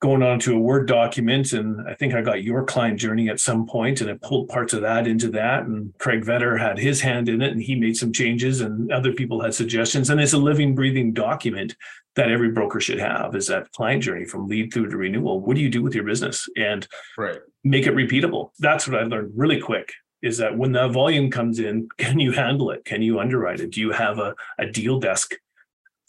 [0.00, 1.52] going on to a Word document.
[1.52, 4.72] And I think I got your client journey at some point and I pulled parts
[4.72, 5.64] of that into that.
[5.64, 9.12] And Craig Vetter had his hand in it and he made some changes and other
[9.12, 10.10] people had suggestions.
[10.10, 11.74] And it's a living, breathing document
[12.14, 15.40] that every broker should have is that client journey from lead through to renewal.
[15.40, 16.48] What do you do with your business?
[16.56, 17.38] And right.
[17.64, 18.50] make it repeatable.
[18.58, 22.32] That's what I learned really quick is that when the volume comes in, can you
[22.32, 22.84] handle it?
[22.84, 23.70] Can you underwrite it?
[23.70, 25.34] Do you have a, a deal desk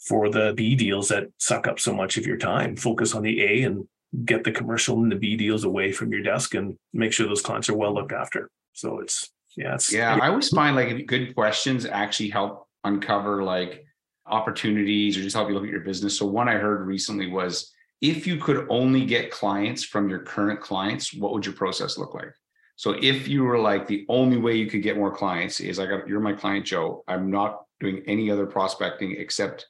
[0.00, 2.76] for the B deals that suck up so much of your time?
[2.76, 3.86] Focus on the A and
[4.24, 7.42] get the commercial and the B deals away from your desk and make sure those
[7.42, 8.50] clients are well looked after.
[8.72, 13.84] So it's yeah, it's Yeah, I always find like good questions actually help uncover like
[14.26, 16.16] opportunities or just help you look at your business.
[16.16, 20.60] So one I heard recently was if you could only get clients from your current
[20.60, 22.32] clients, what would your process look like?
[22.76, 25.86] So if you were like the only way you could get more clients is I
[25.86, 27.04] got you're my client Joe.
[27.06, 29.66] I'm not doing any other prospecting except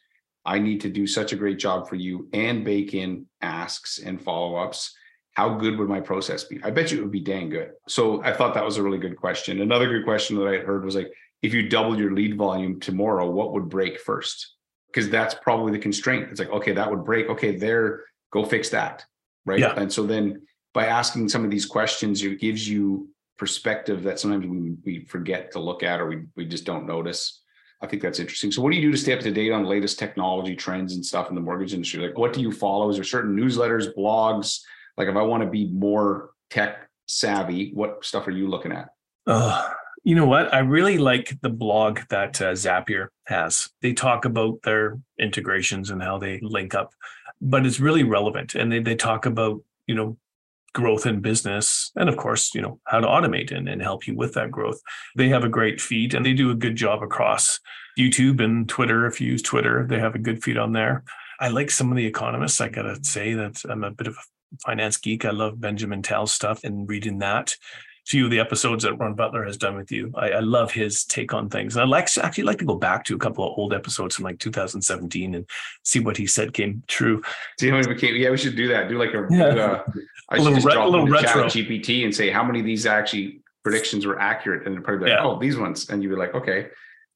[0.51, 4.21] I need to do such a great job for you and bake in asks and
[4.21, 4.93] follow-ups.
[5.35, 6.61] How good would my process be?
[6.65, 7.71] I bet you it would be dang good.
[7.87, 9.61] So I thought that was a really good question.
[9.61, 13.31] Another good question that I heard was like, if you double your lead volume tomorrow,
[13.31, 14.57] what would break first?
[14.89, 16.31] Because that's probably the constraint.
[16.33, 17.29] It's like, okay, that would break.
[17.29, 19.05] Okay, there, go fix that.
[19.47, 19.61] Right.
[19.61, 19.75] Yeah.
[19.77, 20.43] And so then
[20.75, 23.09] by asking some of these questions, it gives you
[23.39, 27.41] perspective that sometimes we, we forget to look at or we, we just don't notice.
[27.83, 28.53] I think that's interesting.
[28.53, 31.05] So, what do you do to stay up to date on latest technology trends and
[31.05, 32.07] stuff in the mortgage industry?
[32.07, 32.91] Like, what do you follow?
[32.91, 34.61] Is there certain newsletters, blogs?
[34.97, 38.91] Like, if I want to be more tech savvy, what stuff are you looking at?
[39.27, 39.67] Oh,
[40.05, 40.53] You know what?
[40.53, 43.71] I really like the blog that uh, Zapier has.
[43.83, 46.95] They talk about their integrations and how they link up,
[47.41, 48.55] but it's really relevant.
[48.55, 50.17] And they, they talk about, you know,
[50.75, 54.15] growth in business and of course you know how to automate and, and help you
[54.15, 54.81] with that growth.
[55.17, 57.59] They have a great feed and they do a good job across
[57.99, 61.05] youtube and twitter if you use twitter they have a good feed on there.
[61.41, 64.57] I like some of the economists i gotta say that i'm a bit of a
[64.65, 65.25] finance geek.
[65.25, 67.57] I love benjamin tal's stuff and reading that
[68.11, 70.13] few of the episodes that Ron Butler has done with you.
[70.17, 71.77] I, I love his take on things.
[71.77, 74.25] And I like actually like to go back to a couple of old episodes from
[74.25, 75.49] like 2017 and
[75.85, 77.23] see what he said came true.
[77.61, 78.17] See how many became.
[78.17, 78.89] Yeah, we should do that.
[78.89, 79.29] Do like a.
[79.31, 79.45] Yeah.
[79.45, 79.85] Uh,
[80.29, 81.43] I should just re- drop into retro.
[81.45, 85.17] chat GPT and say how many of these actually predictions were accurate, and probably like,
[85.17, 85.25] yeah.
[85.25, 86.67] oh, these ones, and you'd be like, okay,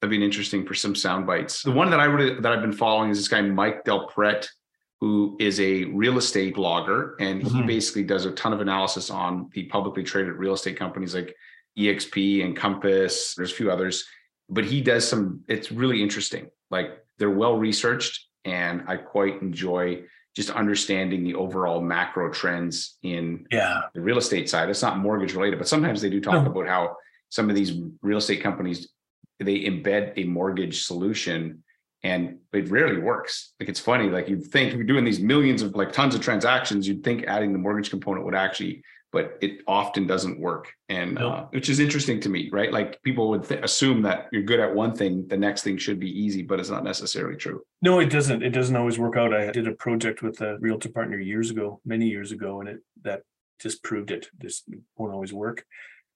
[0.01, 1.61] that'd be interesting for some sound bites.
[1.63, 4.47] The one that I really that I've been following is this guy Mike DelPrete
[5.01, 7.13] who is a real estate blogger.
[7.19, 7.67] And he mm-hmm.
[7.67, 11.35] basically does a ton of analysis on the publicly traded real estate companies like
[11.77, 13.35] EXP and Compass.
[13.35, 14.05] There's a few others,
[14.49, 16.49] but he does some, it's really interesting.
[16.71, 20.03] Like they're well researched, and I quite enjoy
[20.35, 23.81] just understanding the overall macro trends in yeah.
[23.93, 24.69] the real estate side.
[24.69, 26.51] It's not mortgage related, but sometimes they do talk no.
[26.51, 26.97] about how
[27.29, 28.89] some of these real estate companies
[29.39, 31.63] they embed a mortgage solution
[32.05, 33.53] and it rarely works.
[33.59, 36.21] Like it's funny, like you'd think if you're doing these millions of like tons of
[36.21, 40.71] transactions, you'd think adding the mortgage component would actually, but it often doesn't work.
[40.87, 41.33] And nope.
[41.33, 42.71] uh, which is interesting to me, right?
[42.71, 45.99] Like people would th- assume that you're good at one thing, the next thing should
[45.99, 47.63] be easy, but it's not necessarily true.
[47.81, 48.43] No, it doesn't.
[48.43, 49.33] It doesn't always work out.
[49.33, 52.79] I did a project with a realtor partner years ago, many years ago, and it
[53.01, 53.23] that
[53.59, 54.27] just proved it.
[54.37, 54.63] This
[54.95, 55.65] won't always work.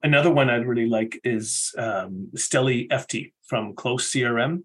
[0.04, 4.62] Another one I'd really like is um, Steli Efti from Close CRM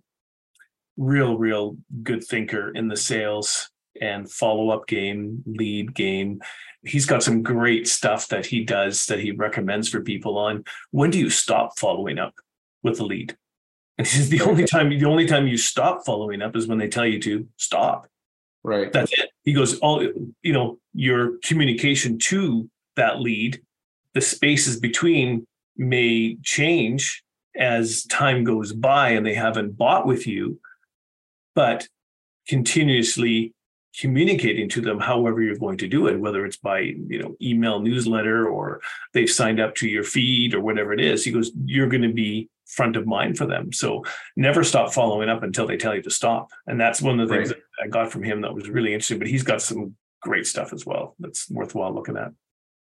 [0.97, 6.41] real, real good thinker in the sales and follow up game, lead game.
[6.85, 11.11] He's got some great stuff that he does that he recommends for people on when
[11.11, 12.35] do you stop following up
[12.83, 13.37] with a lead?
[13.99, 16.79] And he says the only time the only time you stop following up is when
[16.79, 18.09] they tell you to stop.
[18.63, 18.91] Right.
[18.93, 19.31] That's it.
[19.43, 20.03] He goes, all
[20.43, 23.61] you know, your communication to that lead,
[24.15, 27.23] the spaces between may change
[27.57, 30.59] as time goes by and they haven't bought with you
[31.55, 31.88] but
[32.49, 33.55] continuously
[33.99, 37.81] communicating to them however you're going to do it whether it's by you know email
[37.81, 38.81] newsletter or
[39.12, 41.25] they've signed up to your feed or whatever it is.
[41.25, 43.73] He goes you're going to be front of mind for them.
[43.73, 44.05] So
[44.37, 46.51] never stop following up until they tell you to stop.
[46.67, 47.59] And that's one of the things right.
[47.59, 50.73] that i got from him that was really interesting but he's got some great stuff
[50.73, 52.33] as well that's worthwhile looking at.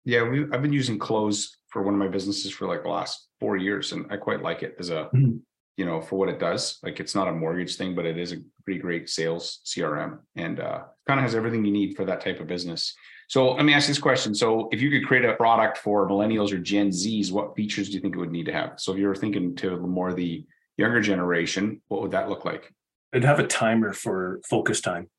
[0.05, 3.27] Yeah we, i've been using close for one of my businesses for like the last
[3.39, 5.37] four years and i quite like it as a mm-hmm
[5.77, 6.79] you know, for what it does.
[6.83, 10.59] Like it's not a mortgage thing, but it is a pretty great sales CRM and
[10.59, 12.93] uh, kind of has everything you need for that type of business.
[13.29, 14.35] So let me ask this question.
[14.35, 17.95] So if you could create a product for millennials or Gen Zs, what features do
[17.95, 18.73] you think it would need to have?
[18.77, 20.45] So if you were thinking to more the
[20.77, 22.73] younger generation, what would that look like?
[23.13, 25.09] I'd have a timer for focus time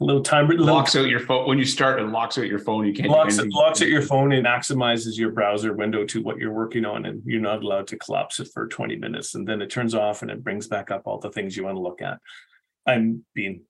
[0.00, 2.58] a little timer little, locks out your phone when you start it locks out your
[2.58, 6.20] phone you can't locks, it locks out your phone and maximizes your browser window to
[6.22, 9.46] what you're working on and you're not allowed to collapse it for 20 minutes and
[9.46, 11.80] then it turns off and it brings back up all the things you want to
[11.80, 12.18] look at.
[12.86, 13.62] I'm being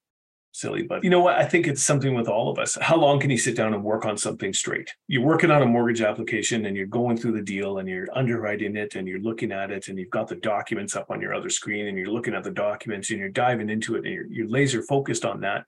[0.53, 1.37] silly but you know what?
[1.37, 2.79] I think it's something with all of us.
[2.81, 4.95] How long can you sit down and work on something straight?
[5.09, 8.77] You're working on a mortgage application and you're going through the deal and you're underwriting
[8.77, 11.51] it and you're looking at it and you've got the documents up on your other
[11.51, 14.49] screen and you're looking at the documents and you're diving into it and you're, you're
[14.49, 15.67] laser focused on that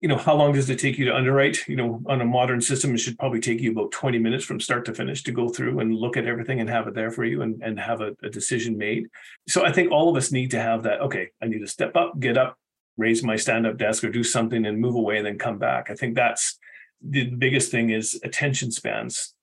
[0.00, 1.68] you know, how long does it take you to underwrite?
[1.68, 4.58] You know, on a modern system, it should probably take you about 20 minutes from
[4.58, 7.24] start to finish to go through and look at everything and have it there for
[7.24, 9.08] you and, and have a, a decision made.
[9.46, 11.96] So I think all of us need to have that, okay, I need to step
[11.96, 12.56] up, get up,
[12.96, 15.90] raise my stand-up desk or do something and move away and then come back.
[15.90, 16.58] I think that's
[17.02, 19.34] the biggest thing is attention spans.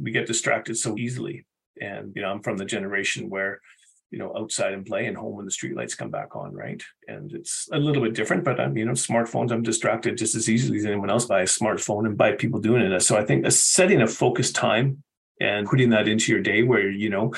[0.00, 1.44] We get distracted so easily.
[1.80, 3.60] And, you know, I'm from the generation where
[4.16, 6.82] you know, outside and play and home when the streetlights come back on, right?
[7.06, 10.48] And it's a little bit different, but I'm, you know, smartphones, I'm distracted just as
[10.48, 13.00] easily as anyone else by a smartphone and by people doing it.
[13.00, 15.02] So I think setting a focused time
[15.38, 17.34] and putting that into your day where, you know,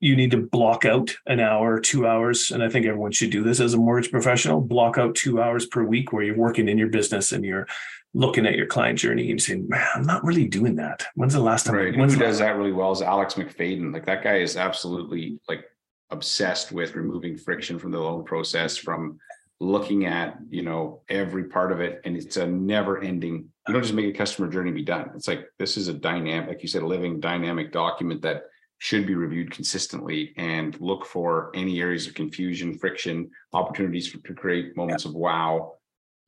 [0.00, 2.50] you need to block out an hour, two hours.
[2.50, 5.64] And I think everyone should do this as a mortgage professional, block out two hours
[5.64, 7.66] per week where you're working in your business and you're
[8.12, 11.06] looking at your client journey and saying, man, I'm not really doing that.
[11.14, 11.76] When's the last time?
[11.76, 11.94] Right.
[11.94, 13.94] Who does that really well is Alex McFadden.
[13.94, 15.64] Like that guy is absolutely like
[16.10, 19.18] obsessed with removing friction from the loan process from
[19.60, 23.82] looking at you know every part of it and it's a never ending you don't
[23.82, 26.68] just make a customer journey be done it's like this is a dynamic like you
[26.68, 28.44] said a living dynamic document that
[28.78, 34.32] should be reviewed consistently and look for any areas of confusion friction opportunities for, to
[34.32, 35.10] create moments yeah.
[35.10, 35.74] of wow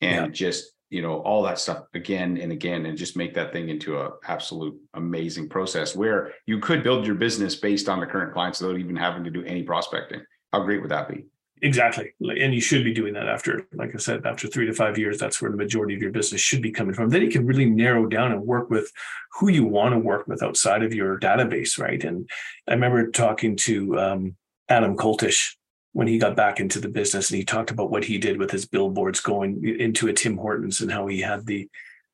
[0.00, 0.32] and yeah.
[0.32, 3.98] just you know, all that stuff again and again, and just make that thing into
[3.98, 8.60] a absolute amazing process where you could build your business based on the current clients
[8.60, 10.20] without even having to do any prospecting.
[10.52, 11.26] How great would that be?
[11.62, 12.12] Exactly.
[12.20, 15.18] And you should be doing that after, like I said, after three to five years,
[15.18, 17.10] that's where the majority of your business should be coming from.
[17.10, 18.90] Then you can really narrow down and work with
[19.38, 22.02] who you want to work with outside of your database, right?
[22.02, 22.28] And
[22.66, 24.36] I remember talking to um,
[24.68, 25.54] Adam Coltish
[25.92, 28.50] when he got back into the business and he talked about what he did with
[28.50, 31.68] his billboards going into a Tim Hortons and how he had the,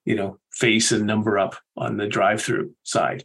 [0.05, 3.25] you know, face and number up on the drive through side.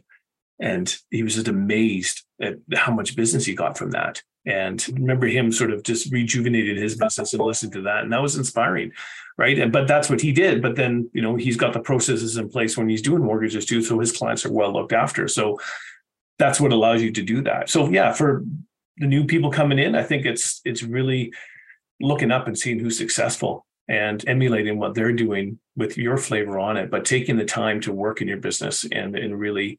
[0.60, 4.22] And he was just amazed at how much business he got from that.
[4.44, 8.02] And remember him sort of just rejuvenated his business and listened to that.
[8.02, 8.92] And that was inspiring
[9.38, 9.58] right?
[9.58, 10.62] And but that's what he did.
[10.62, 13.82] But then you know he's got the processes in place when he's doing mortgages too.
[13.82, 15.28] So his clients are well looked after.
[15.28, 15.60] So
[16.38, 17.70] that's what allows you to do that.
[17.70, 18.44] So yeah for
[18.98, 21.32] the new people coming in i think it's it's really
[22.00, 26.76] looking up and seeing who's successful and emulating what they're doing with your flavor on
[26.76, 29.78] it but taking the time to work in your business and and really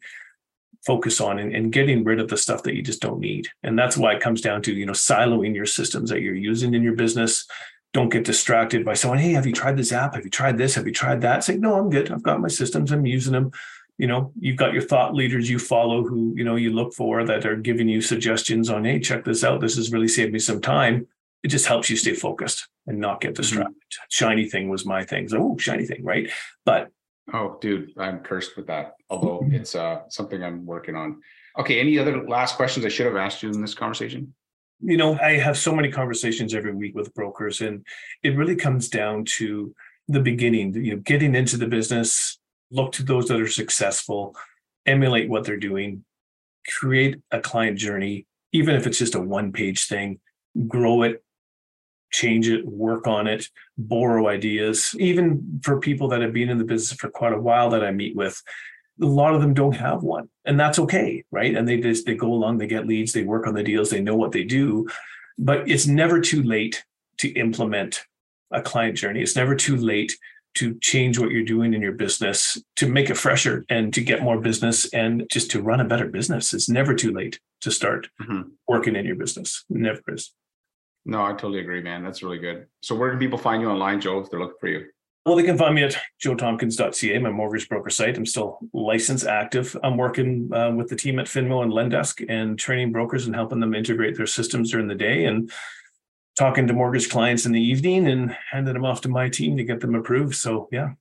[0.86, 3.48] focus on and, and, getting rid of the stuff that you just don't need.
[3.64, 6.74] And that's why it comes down to, you know, siloing your systems that you're using
[6.74, 7.46] in your business.
[7.94, 10.16] Don't get distracted by someone, hey, have you tried this app?
[10.16, 10.76] Have you tried this?
[10.76, 11.44] Have you tried that?
[11.44, 12.12] Say, no, I'm good.
[12.12, 12.92] I've got my systems.
[12.92, 13.52] I'm using them.
[13.98, 17.24] You know, you've got your thought leaders you follow who, you know, you look for
[17.24, 19.62] that are giving you suggestions on, hey, check this out.
[19.62, 21.08] This has really saved me some time.
[21.44, 23.42] It just helps you stay focused and not get mm-hmm.
[23.42, 23.76] distracted.
[23.76, 24.06] Mm-hmm.
[24.10, 25.30] Shiny thing was my thing.
[25.30, 26.30] So, oh, shiny thing, right?
[26.66, 26.90] But
[27.32, 28.96] Oh, dude, I'm cursed with that.
[29.10, 29.56] Although mm-hmm.
[29.56, 31.22] it's uh, something I'm working on.
[31.58, 34.34] Okay, any other last questions I should have asked you in this conversation?
[34.82, 37.86] You know, I have so many conversations every week with brokers, and
[38.24, 39.74] it really comes down to
[40.10, 40.74] the beginning.
[40.74, 42.40] You know, getting into the business,
[42.74, 44.36] look to those that are successful,
[44.86, 46.04] emulate what they're doing,
[46.68, 50.20] create a client journey, even if it's just a one-page thing,
[50.68, 51.24] grow it,
[52.12, 54.96] change it, work on it, borrow ideas.
[55.00, 57.92] Even for people that have been in the business for quite a while that I
[57.92, 58.42] meet with,
[59.02, 60.30] a lot of them don't have one.
[60.46, 61.56] And that's okay, right?
[61.56, 64.02] And they just they go along, they get leads, they work on the deals, they
[64.02, 64.88] know what they do.
[65.38, 66.86] But it's never too late
[67.18, 68.04] to implement
[68.52, 69.22] a client journey.
[69.22, 70.16] It's never too late
[70.56, 74.22] to change what you're doing in your business to make it fresher and to get
[74.22, 76.54] more business and just to run a better business.
[76.54, 78.50] It's never too late to start mm-hmm.
[78.68, 79.66] working in your business.
[79.70, 80.34] It never is.
[81.06, 82.04] No, I totally agree, man.
[82.04, 82.68] That's really good.
[82.82, 84.86] So where can people find you online, Joe, if they're looking for you?
[85.26, 88.18] Well, they can find me at joetomkins.ca, my mortgage broker site.
[88.18, 89.76] I'm still licensed active.
[89.82, 93.62] I'm working uh, with the team at Finmo and Lendesk and training brokers and helping
[93.62, 95.50] them integrate their systems during the day and
[96.38, 99.64] talking to mortgage clients in the evening and handing them off to my team to
[99.64, 100.36] get them approved.
[100.36, 100.92] So yeah,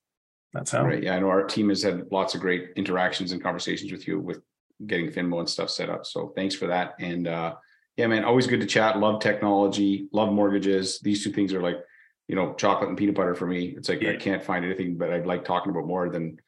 [0.52, 0.84] that's how.
[0.84, 1.02] Right.
[1.02, 4.20] Yeah, I know our team has had lots of great interactions and conversations with you
[4.20, 4.40] with
[4.86, 6.04] getting Finmo and stuff set up.
[6.06, 6.94] So thanks for that.
[6.98, 7.54] And uh,
[7.96, 8.98] yeah, man, always good to chat.
[8.98, 10.98] Love technology, love mortgages.
[11.00, 11.78] These two things are like,
[12.28, 13.74] you know, chocolate and peanut butter for me.
[13.76, 14.10] It's like yeah.
[14.10, 16.38] I can't find anything but I'd like talking about more than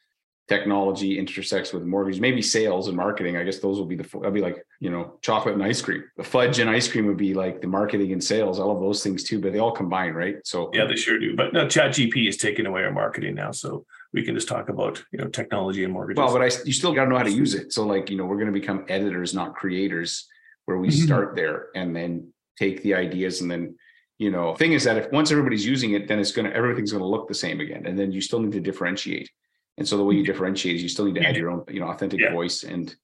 [0.48, 2.20] technology intersects with mortgage.
[2.20, 3.36] Maybe sales and marketing.
[3.36, 6.04] I guess those will be the that'll be like, you know, chocolate and ice cream.
[6.16, 8.60] The fudge and ice cream would be like the marketing and sales.
[8.60, 10.36] all of those things too, but they all combine, right?
[10.44, 11.34] So yeah, they sure do.
[11.34, 13.52] But no, Chat GP is taking away our marketing now.
[13.52, 16.18] So we can just talk about, you know, technology and mortgages.
[16.18, 17.72] Well, but I you still got to know how to use it.
[17.72, 20.28] So like, you know, we're going to become editors, not creators
[20.66, 21.04] where we mm-hmm.
[21.04, 23.74] start there and then take the ideas and then
[24.18, 26.92] you know thing is that if once everybody's using it then it's going to everything's
[26.92, 29.30] going to look the same again and then you still need to differentiate
[29.78, 30.32] and so the way you mm-hmm.
[30.32, 32.32] differentiate is you still need to add your own you know authentic yeah.
[32.32, 32.94] voice and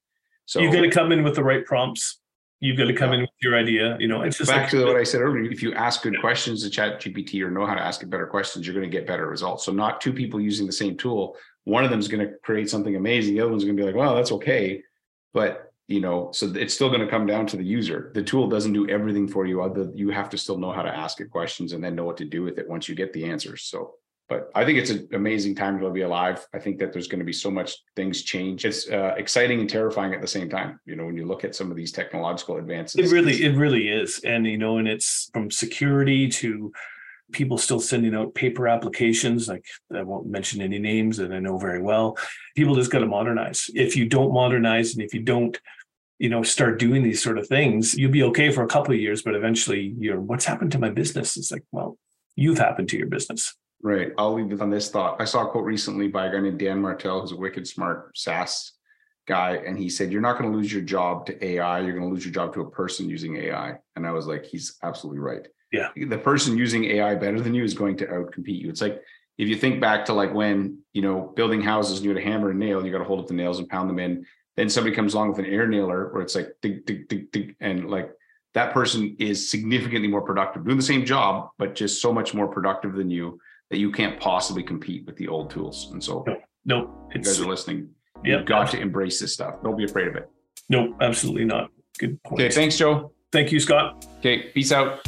[0.47, 2.19] so you've got to come in with the right prompts.
[2.59, 3.15] You've got to come yeah.
[3.17, 5.51] in with your idea you know it's just back like, to what i said earlier
[5.51, 8.27] if you ask good questions to chat gpt or know how to ask it better
[8.27, 9.65] questions you're going to get better results.
[9.65, 12.69] So not two people using the same tool one of them is going to create
[12.69, 14.83] something amazing the other one's going to be like well that's okay.
[15.33, 18.11] But you know so it's still going to come down to the user.
[18.15, 20.95] The tool doesn't do everything for you other you have to still know how to
[20.95, 23.25] ask it questions and then know what to do with it once you get the
[23.25, 23.63] answers.
[23.63, 23.95] So
[24.31, 26.47] but i think it's an amazing time to be alive.
[26.55, 28.65] I think that there's going to be so much things change.
[28.65, 31.55] It's uh, exciting and terrifying at the same time you know when you look at
[31.55, 32.99] some of these technological advances.
[33.01, 34.21] It really it really is.
[34.21, 36.73] And you know and it's from security to
[37.33, 39.65] people still sending out paper applications like
[39.95, 42.17] i won't mention any names that i know very well.
[42.57, 43.69] People just got to modernize.
[43.75, 45.59] If you don't modernize and if you don't
[46.19, 49.01] you know start doing these sort of things you'll be okay for a couple of
[49.01, 51.37] years but eventually you're what's happened to my business?
[51.37, 51.99] It's like well
[52.37, 54.13] you've happened to your business right.
[54.19, 55.21] I'll leave it on this thought.
[55.21, 58.17] I saw a quote recently by a guy named dan martell who's a wicked smart
[58.17, 58.73] saas
[59.29, 62.09] guy and he said you're not going to lose your job to ai you're going
[62.09, 65.21] to lose your job to a person using ai and i was like he's absolutely
[65.21, 65.47] right.
[65.73, 65.89] Yeah.
[65.95, 68.69] The person using ai better than you is going to outcompete you.
[68.69, 69.01] It's like
[69.39, 72.25] if you think back to like when you know building houses and you had a
[72.25, 74.27] hammer and nail and you got to hold up the nails and pound them in.
[74.57, 77.57] Then somebody comes along with an air nailer where it's like dig, dig, dig, dig,
[77.61, 78.11] and like
[78.53, 82.49] that person is significantly more productive, doing the same job, but just so much more
[82.49, 83.41] productive than you.
[83.71, 85.91] That you can't possibly compete with the old tools.
[85.93, 87.11] And so, nope, nope.
[87.15, 87.91] you guys are listening.
[88.25, 88.39] Yep.
[88.41, 89.63] You've got to embrace this stuff.
[89.63, 90.29] Don't be afraid of it.
[90.69, 91.71] Nope, absolutely not.
[91.99, 92.41] Good point.
[92.43, 93.13] Okay, thanks, Joe.
[93.33, 94.07] Thank you, Scott.
[94.19, 95.07] Okay, peace out.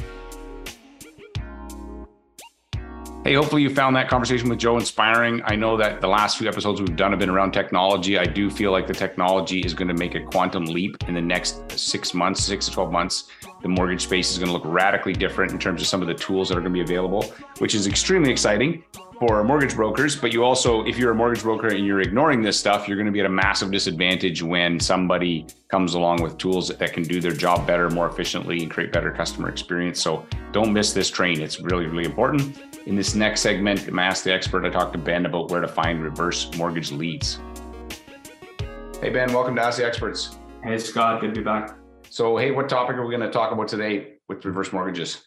[3.24, 5.42] Hey, hopefully you found that conversation with Joe inspiring.
[5.44, 8.18] I know that the last few episodes we've done have been around technology.
[8.18, 11.20] I do feel like the technology is going to make a quantum leap in the
[11.20, 13.28] next six months, six to 12 months.
[13.62, 16.14] The mortgage space is going to look radically different in terms of some of the
[16.14, 18.82] tools that are going to be available, which is extremely exciting
[19.20, 20.16] for mortgage brokers.
[20.16, 23.06] But you also, if you're a mortgage broker and you're ignoring this stuff, you're going
[23.06, 27.20] to be at a massive disadvantage when somebody comes along with tools that can do
[27.20, 30.02] their job better, more efficiently, and create better customer experience.
[30.02, 31.40] So don't miss this train.
[31.40, 32.58] It's really, really important.
[32.86, 35.68] In this next segment, I'm Ask the Expert, I talked to Ben about where to
[35.68, 37.38] find reverse mortgage leads.
[39.00, 40.36] Hey, Ben, welcome to Ask the Experts.
[40.64, 41.76] Hey, Scott, good to be back.
[42.12, 45.26] So, hey, what topic are we going to talk about today with reverse mortgages?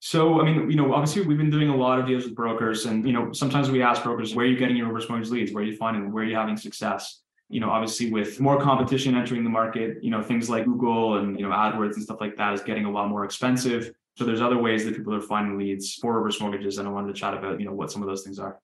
[0.00, 2.86] So, I mean, you know, obviously we've been doing a lot of deals with brokers,
[2.86, 5.52] and you know, sometimes we ask brokers, where are you getting your reverse mortgage leads?
[5.52, 6.12] Where are you finding them?
[6.12, 7.22] Where are you having success?
[7.48, 11.38] You know, obviously with more competition entering the market, you know, things like Google and
[11.38, 13.92] you know AdWords and stuff like that is getting a lot more expensive.
[14.16, 17.14] So there's other ways that people are finding leads for reverse mortgages, and I wanted
[17.14, 18.58] to chat about, you know, what some of those things are.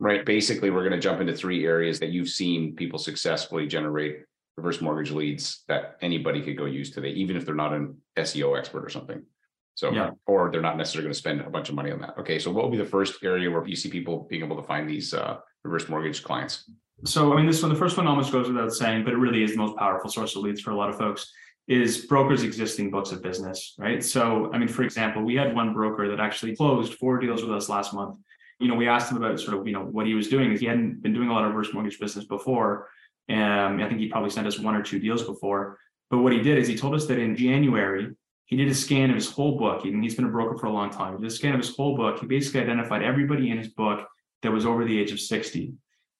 [0.00, 0.26] Right.
[0.26, 4.24] Basically, we're going to jump into three areas that you've seen people successfully generate
[4.58, 8.58] reverse mortgage leads that anybody could go use today, even if they're not an SEO
[8.58, 9.22] expert or something.
[9.74, 10.10] So, yeah.
[10.26, 12.18] or they're not necessarily going to spend a bunch of money on that.
[12.18, 12.40] Okay.
[12.40, 14.90] So, what will be the first area where you see people being able to find
[14.90, 16.68] these uh, reverse mortgage clients?
[17.04, 19.44] So, I mean, this one, the first one almost goes without saying, but it really
[19.44, 21.30] is the most powerful source of leads for a lot of folks
[21.68, 24.02] is brokers' existing books of business, right?
[24.02, 27.52] So, I mean, for example, we had one broker that actually closed four deals with
[27.52, 28.18] us last month.
[28.58, 30.56] You know, we asked him about sort of, you know, what he was doing.
[30.56, 32.88] He hadn't been doing a lot of reverse mortgage business before.
[33.28, 35.78] And I think he probably sent us one or two deals before.
[36.10, 38.14] But what he did is he told us that in January,
[38.46, 39.84] he did a scan of his whole book.
[39.84, 41.14] And he's been a broker for a long time.
[41.14, 42.18] He did a scan of his whole book.
[42.20, 44.06] He basically identified everybody in his book
[44.42, 45.74] that was over the age of 60.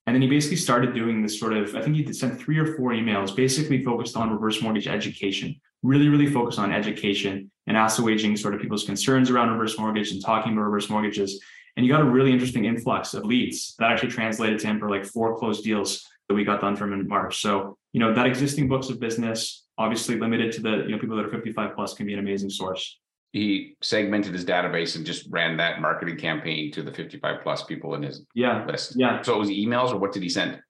[0.06, 2.76] And then he basically started doing this sort of, I think he sent three or
[2.76, 8.38] four emails, basically focused on reverse mortgage education, really, really focused on education and assuaging
[8.38, 11.42] sort of people's concerns around reverse mortgage and talking about reverse mortgages.
[11.76, 14.88] And you got a really interesting influx of leads that actually translated to him for
[14.88, 17.40] like four closed deals that we got done from in March.
[17.40, 21.16] So, you know, that existing books of business, obviously limited to the, you know, people
[21.16, 22.98] that are 55 plus can be an amazing source.
[23.32, 27.94] He segmented his database and just ran that marketing campaign to the 55 plus people
[27.94, 28.64] in his yeah.
[28.66, 28.94] list.
[28.96, 29.22] Yeah.
[29.22, 30.60] So it was emails or what did he send?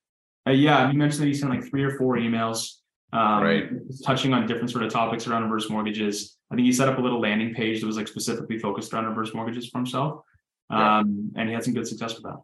[0.46, 0.90] Uh, yeah.
[0.90, 2.74] You mentioned that he sent like three or four emails.
[3.10, 3.70] Um, right.
[4.04, 6.36] touching on different sort of topics around reverse mortgages.
[6.50, 9.06] I think he set up a little landing page that was like specifically focused around
[9.06, 10.20] reverse mortgages for himself.
[10.68, 11.40] Um, yeah.
[11.40, 12.36] and he had some good success with that.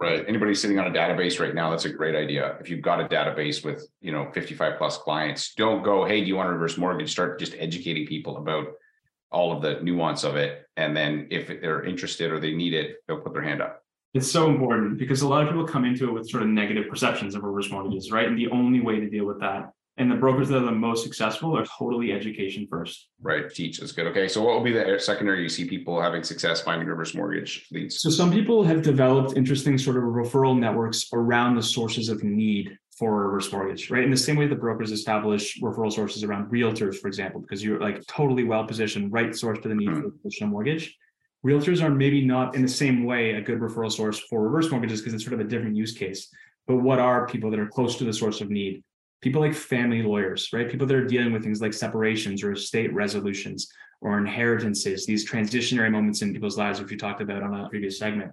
[0.00, 0.24] Right.
[0.26, 2.56] Anybody sitting on a database right now, that's a great idea.
[2.60, 6.26] If you've got a database with, you know, 55 plus clients, don't go, hey, do
[6.26, 7.12] you want a reverse mortgage?
[7.12, 8.66] Start just educating people about
[9.30, 10.66] all of the nuance of it.
[10.76, 13.82] And then if they're interested or they need it, they'll put their hand up.
[14.14, 16.88] It's so important because a lot of people come into it with sort of negative
[16.88, 18.28] perceptions of reverse mortgages, right?
[18.28, 21.04] And the only way to deal with that and the brokers that are the most
[21.04, 23.08] successful are totally education first.
[23.22, 23.48] Right.
[23.48, 24.06] Teach is good.
[24.08, 24.26] Okay.
[24.26, 28.00] So what will be the secondary you see people having success finding reverse mortgage leads?
[28.00, 32.76] So some people have developed interesting sort of referral networks around the sources of need
[32.98, 34.04] for reverse mortgage, right?
[34.04, 37.80] In the same way that brokers establish referral sources around realtors, for example, because you're
[37.80, 40.00] like totally well positioned, right source to the need mm-hmm.
[40.00, 40.96] for a traditional mortgage
[41.44, 45.00] realtors are maybe not in the same way a good referral source for reverse mortgages
[45.00, 46.28] because it's sort of a different use case.
[46.66, 48.82] But what are people that are close to the source of need?
[49.24, 50.70] People like family lawyers, right?
[50.70, 53.68] People that are dealing with things like separations or estate resolutions
[54.02, 57.98] or inheritances, these transitionary moments in people's lives, which we talked about on a previous
[57.98, 58.32] segment.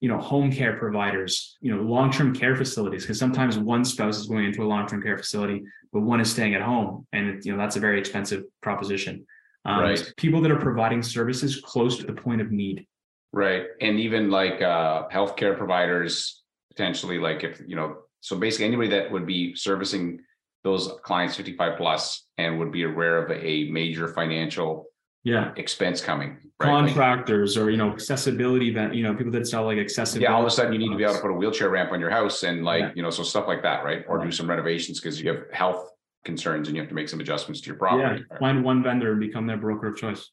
[0.00, 4.26] You know, home care providers, you know, long-term care facilities, because sometimes one spouse is
[4.26, 7.04] going into a long-term care facility, but one is staying at home.
[7.12, 9.26] And you know, that's a very expensive proposition
[9.64, 10.12] um, right.
[10.16, 12.86] people that are providing services close to the point of need.
[13.32, 13.64] Right.
[13.80, 19.10] And even like uh, healthcare providers, potentially, like if, you know, so basically anybody that
[19.10, 20.20] would be servicing
[20.64, 24.86] those clients 55 plus and would be aware of a major financial
[25.24, 26.68] yeah expense coming right?
[26.68, 30.42] contractors or you know accessibility event you know people that sell like accessibility yeah all
[30.42, 32.10] of a sudden you need to be able to put a wheelchair ramp on your
[32.10, 32.92] house and like yeah.
[32.94, 35.90] you know so stuff like that right or do some renovations because you have health
[36.24, 38.24] concerns and you have to make some adjustments to your property.
[38.30, 40.30] Yeah, find one vendor and become their broker of choice.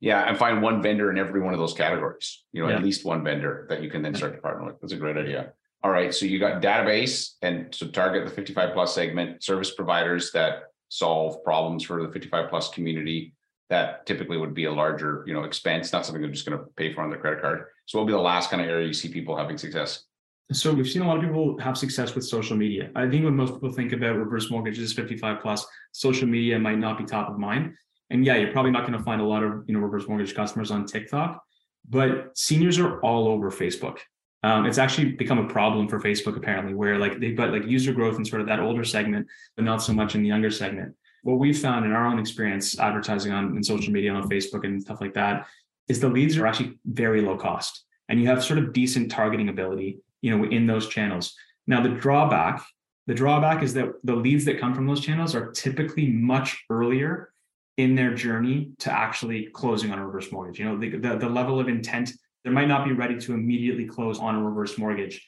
[0.00, 2.44] Yeah, and find one vendor in every one of those categories.
[2.52, 2.76] You know, yeah.
[2.76, 4.80] at least one vendor that you can then start to partner with.
[4.80, 5.52] That's a great idea.
[5.84, 10.32] All right, so you got database and to target the 55 plus segment, service providers
[10.32, 13.34] that solve problems for the 55 plus community.
[13.70, 16.64] That typically would be a larger, you know, expense, not something they're just going to
[16.76, 17.66] pay for on their credit card.
[17.86, 20.04] So what will be the last kind of area you see people having success?
[20.50, 22.90] So we've seen a lot of people have success with social media.
[22.96, 26.96] I think when most people think about reverse mortgages 55 plus, social media might not
[26.96, 27.74] be top of mind.
[28.08, 30.34] And yeah, you're probably not going to find a lot of you know reverse mortgage
[30.34, 31.42] customers on TikTok.
[31.88, 33.98] but seniors are all over Facebook.
[34.42, 37.92] Um, it's actually become a problem for Facebook apparently, where like they've got like user
[37.92, 39.26] growth in sort of that older segment,
[39.56, 40.94] but not so much in the younger segment.
[41.22, 44.80] What we've found in our own experience advertising on in social media on Facebook and
[44.80, 45.46] stuff like that
[45.88, 49.48] is the leads are actually very low cost, and you have sort of decent targeting
[49.48, 51.34] ability, you know, in those channels.
[51.66, 52.64] Now the drawback,
[53.08, 57.32] the drawback is that the leads that come from those channels are typically much earlier
[57.76, 60.58] in their journey to actually closing on a reverse mortgage.
[60.58, 62.12] You know, the, the, the level of intent,
[62.44, 65.26] they might not be ready to immediately close on a reverse mortgage.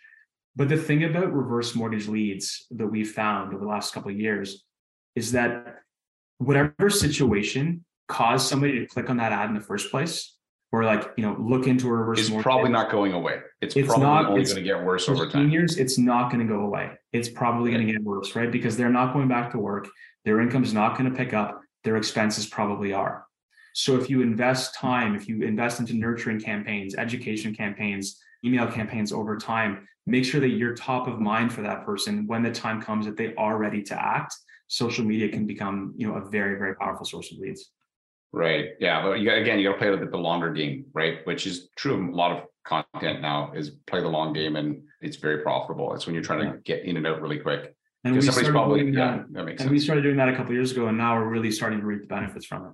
[0.57, 4.19] But the thing about reverse mortgage leads that we've found over the last couple of
[4.19, 4.65] years
[5.15, 5.77] is that
[6.39, 10.37] whatever situation caused somebody to click on that ad in the first place,
[10.73, 12.21] or like you know look into a reverse mortgage.
[12.21, 13.41] It's mortgage, probably not going away.
[13.61, 15.45] It's, It's probably not- only going to get worse over time.
[15.47, 16.91] seniors, it's not going to go away.
[17.13, 18.51] It's probably going to get worse, right?
[18.51, 19.89] Because they're not going back to work.
[20.25, 21.61] Their income's not going to pick up.
[21.85, 23.25] Their expenses probably are.
[23.75, 29.12] So if you invest time, if you invest into nurturing campaigns, education campaigns, email campaigns
[29.12, 32.81] over time, make sure that you're top of mind for that person when the time
[32.81, 34.35] comes that they are ready to act.
[34.68, 37.71] Social media can become, you know, a very, very powerful source of leads.
[38.33, 38.71] Right.
[38.79, 39.03] Yeah.
[39.03, 41.27] But you again, you got to play a little bit the longer game, right?
[41.27, 44.83] Which is true of a lot of content now is play the long game and
[45.01, 45.95] it's very profitable.
[45.95, 47.75] It's when you're trying to get in and out really quick.
[48.05, 50.29] And we somebody's started probably, doing yeah, that, that makes and we started doing that
[50.29, 52.66] a couple of years ago, and now we're really starting to reap the benefits from
[52.66, 52.73] it.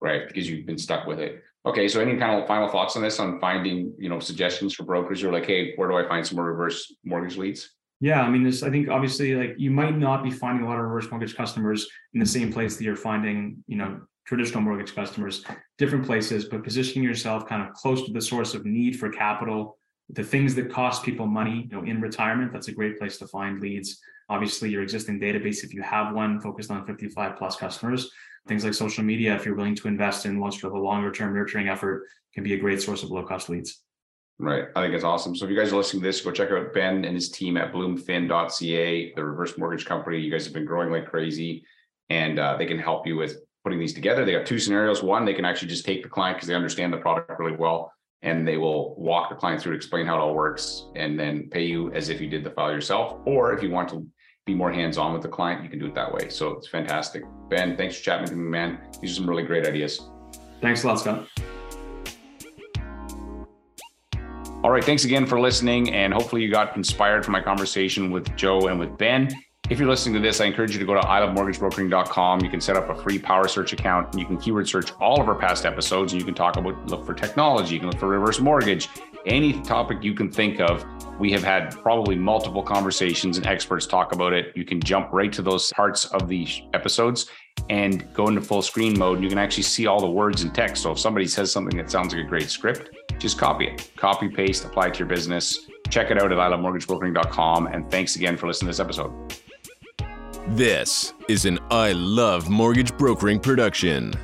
[0.00, 0.26] Right.
[0.26, 1.42] Because you've been stuck with it.
[1.66, 1.88] Okay.
[1.88, 5.20] So any kind of final thoughts on this on finding, you know, suggestions for brokers
[5.20, 7.70] who are like, hey, where do I find some more reverse mortgage leads?
[8.00, 10.78] Yeah, I mean, this, I think obviously like you might not be finding a lot
[10.78, 14.94] of reverse mortgage customers in the same place that you're finding, you know, traditional mortgage
[14.94, 15.44] customers,
[15.78, 19.78] different places, but positioning yourself kind of close to the source of need for capital,
[20.10, 23.26] the things that cost people money, you know, in retirement, that's a great place to
[23.26, 23.98] find leads.
[24.28, 28.10] Obviously, your existing database, if you have one focused on 55 plus customers,
[28.48, 31.12] things like social media, if you're willing to invest in one sort of a longer
[31.12, 33.82] term nurturing effort, can be a great source of low cost leads.
[34.40, 34.66] Right.
[34.76, 35.34] I think it's awesome.
[35.34, 37.56] So if you guys are listening to this, go check out Ben and his team
[37.56, 40.18] at bloomfin.ca, the reverse mortgage company.
[40.18, 41.64] You guys have been growing like crazy
[42.08, 44.24] and uh, they can help you with putting these together.
[44.24, 45.02] They got two scenarios.
[45.02, 47.92] One, they can actually just take the client because they understand the product really well
[48.22, 51.48] and they will walk the client through to explain how it all works and then
[51.50, 53.20] pay you as if you did the file yourself.
[53.26, 54.06] Or if you want to
[54.48, 56.28] be more hands-on with the client, you can do it that way.
[56.30, 57.22] So it's fantastic.
[57.48, 58.78] Ben, thanks for chatting with me, man.
[59.00, 60.08] These are some really great ideas.
[60.60, 61.28] Thanks a lot, Scott.
[64.64, 64.82] All right.
[64.82, 65.94] Thanks again for listening.
[65.94, 69.28] And hopefully you got inspired from my conversation with Joe and with Ben.
[69.70, 72.40] If you're listening to this, I encourage you to go to ilovemortgagebrokering.com.
[72.40, 75.20] You can set up a free power search account and you can keyword search all
[75.20, 78.00] of our past episodes and you can talk about, look for technology, you can look
[78.00, 78.88] for reverse mortgage,
[79.26, 80.84] any topic you can think of.
[81.18, 84.52] We have had probably multiple conversations and experts talk about it.
[84.56, 87.26] You can jump right to those parts of the episodes
[87.70, 89.20] and go into full screen mode.
[89.20, 90.82] You can actually see all the words and text.
[90.82, 94.28] So if somebody says something that sounds like a great script, just copy it, copy,
[94.28, 95.66] paste, apply it to your business.
[95.90, 97.66] Check it out at ilovemortgagebrokering.com.
[97.66, 99.12] And thanks again for listening to this episode.
[100.48, 104.14] This is an I Love Mortgage Brokering production.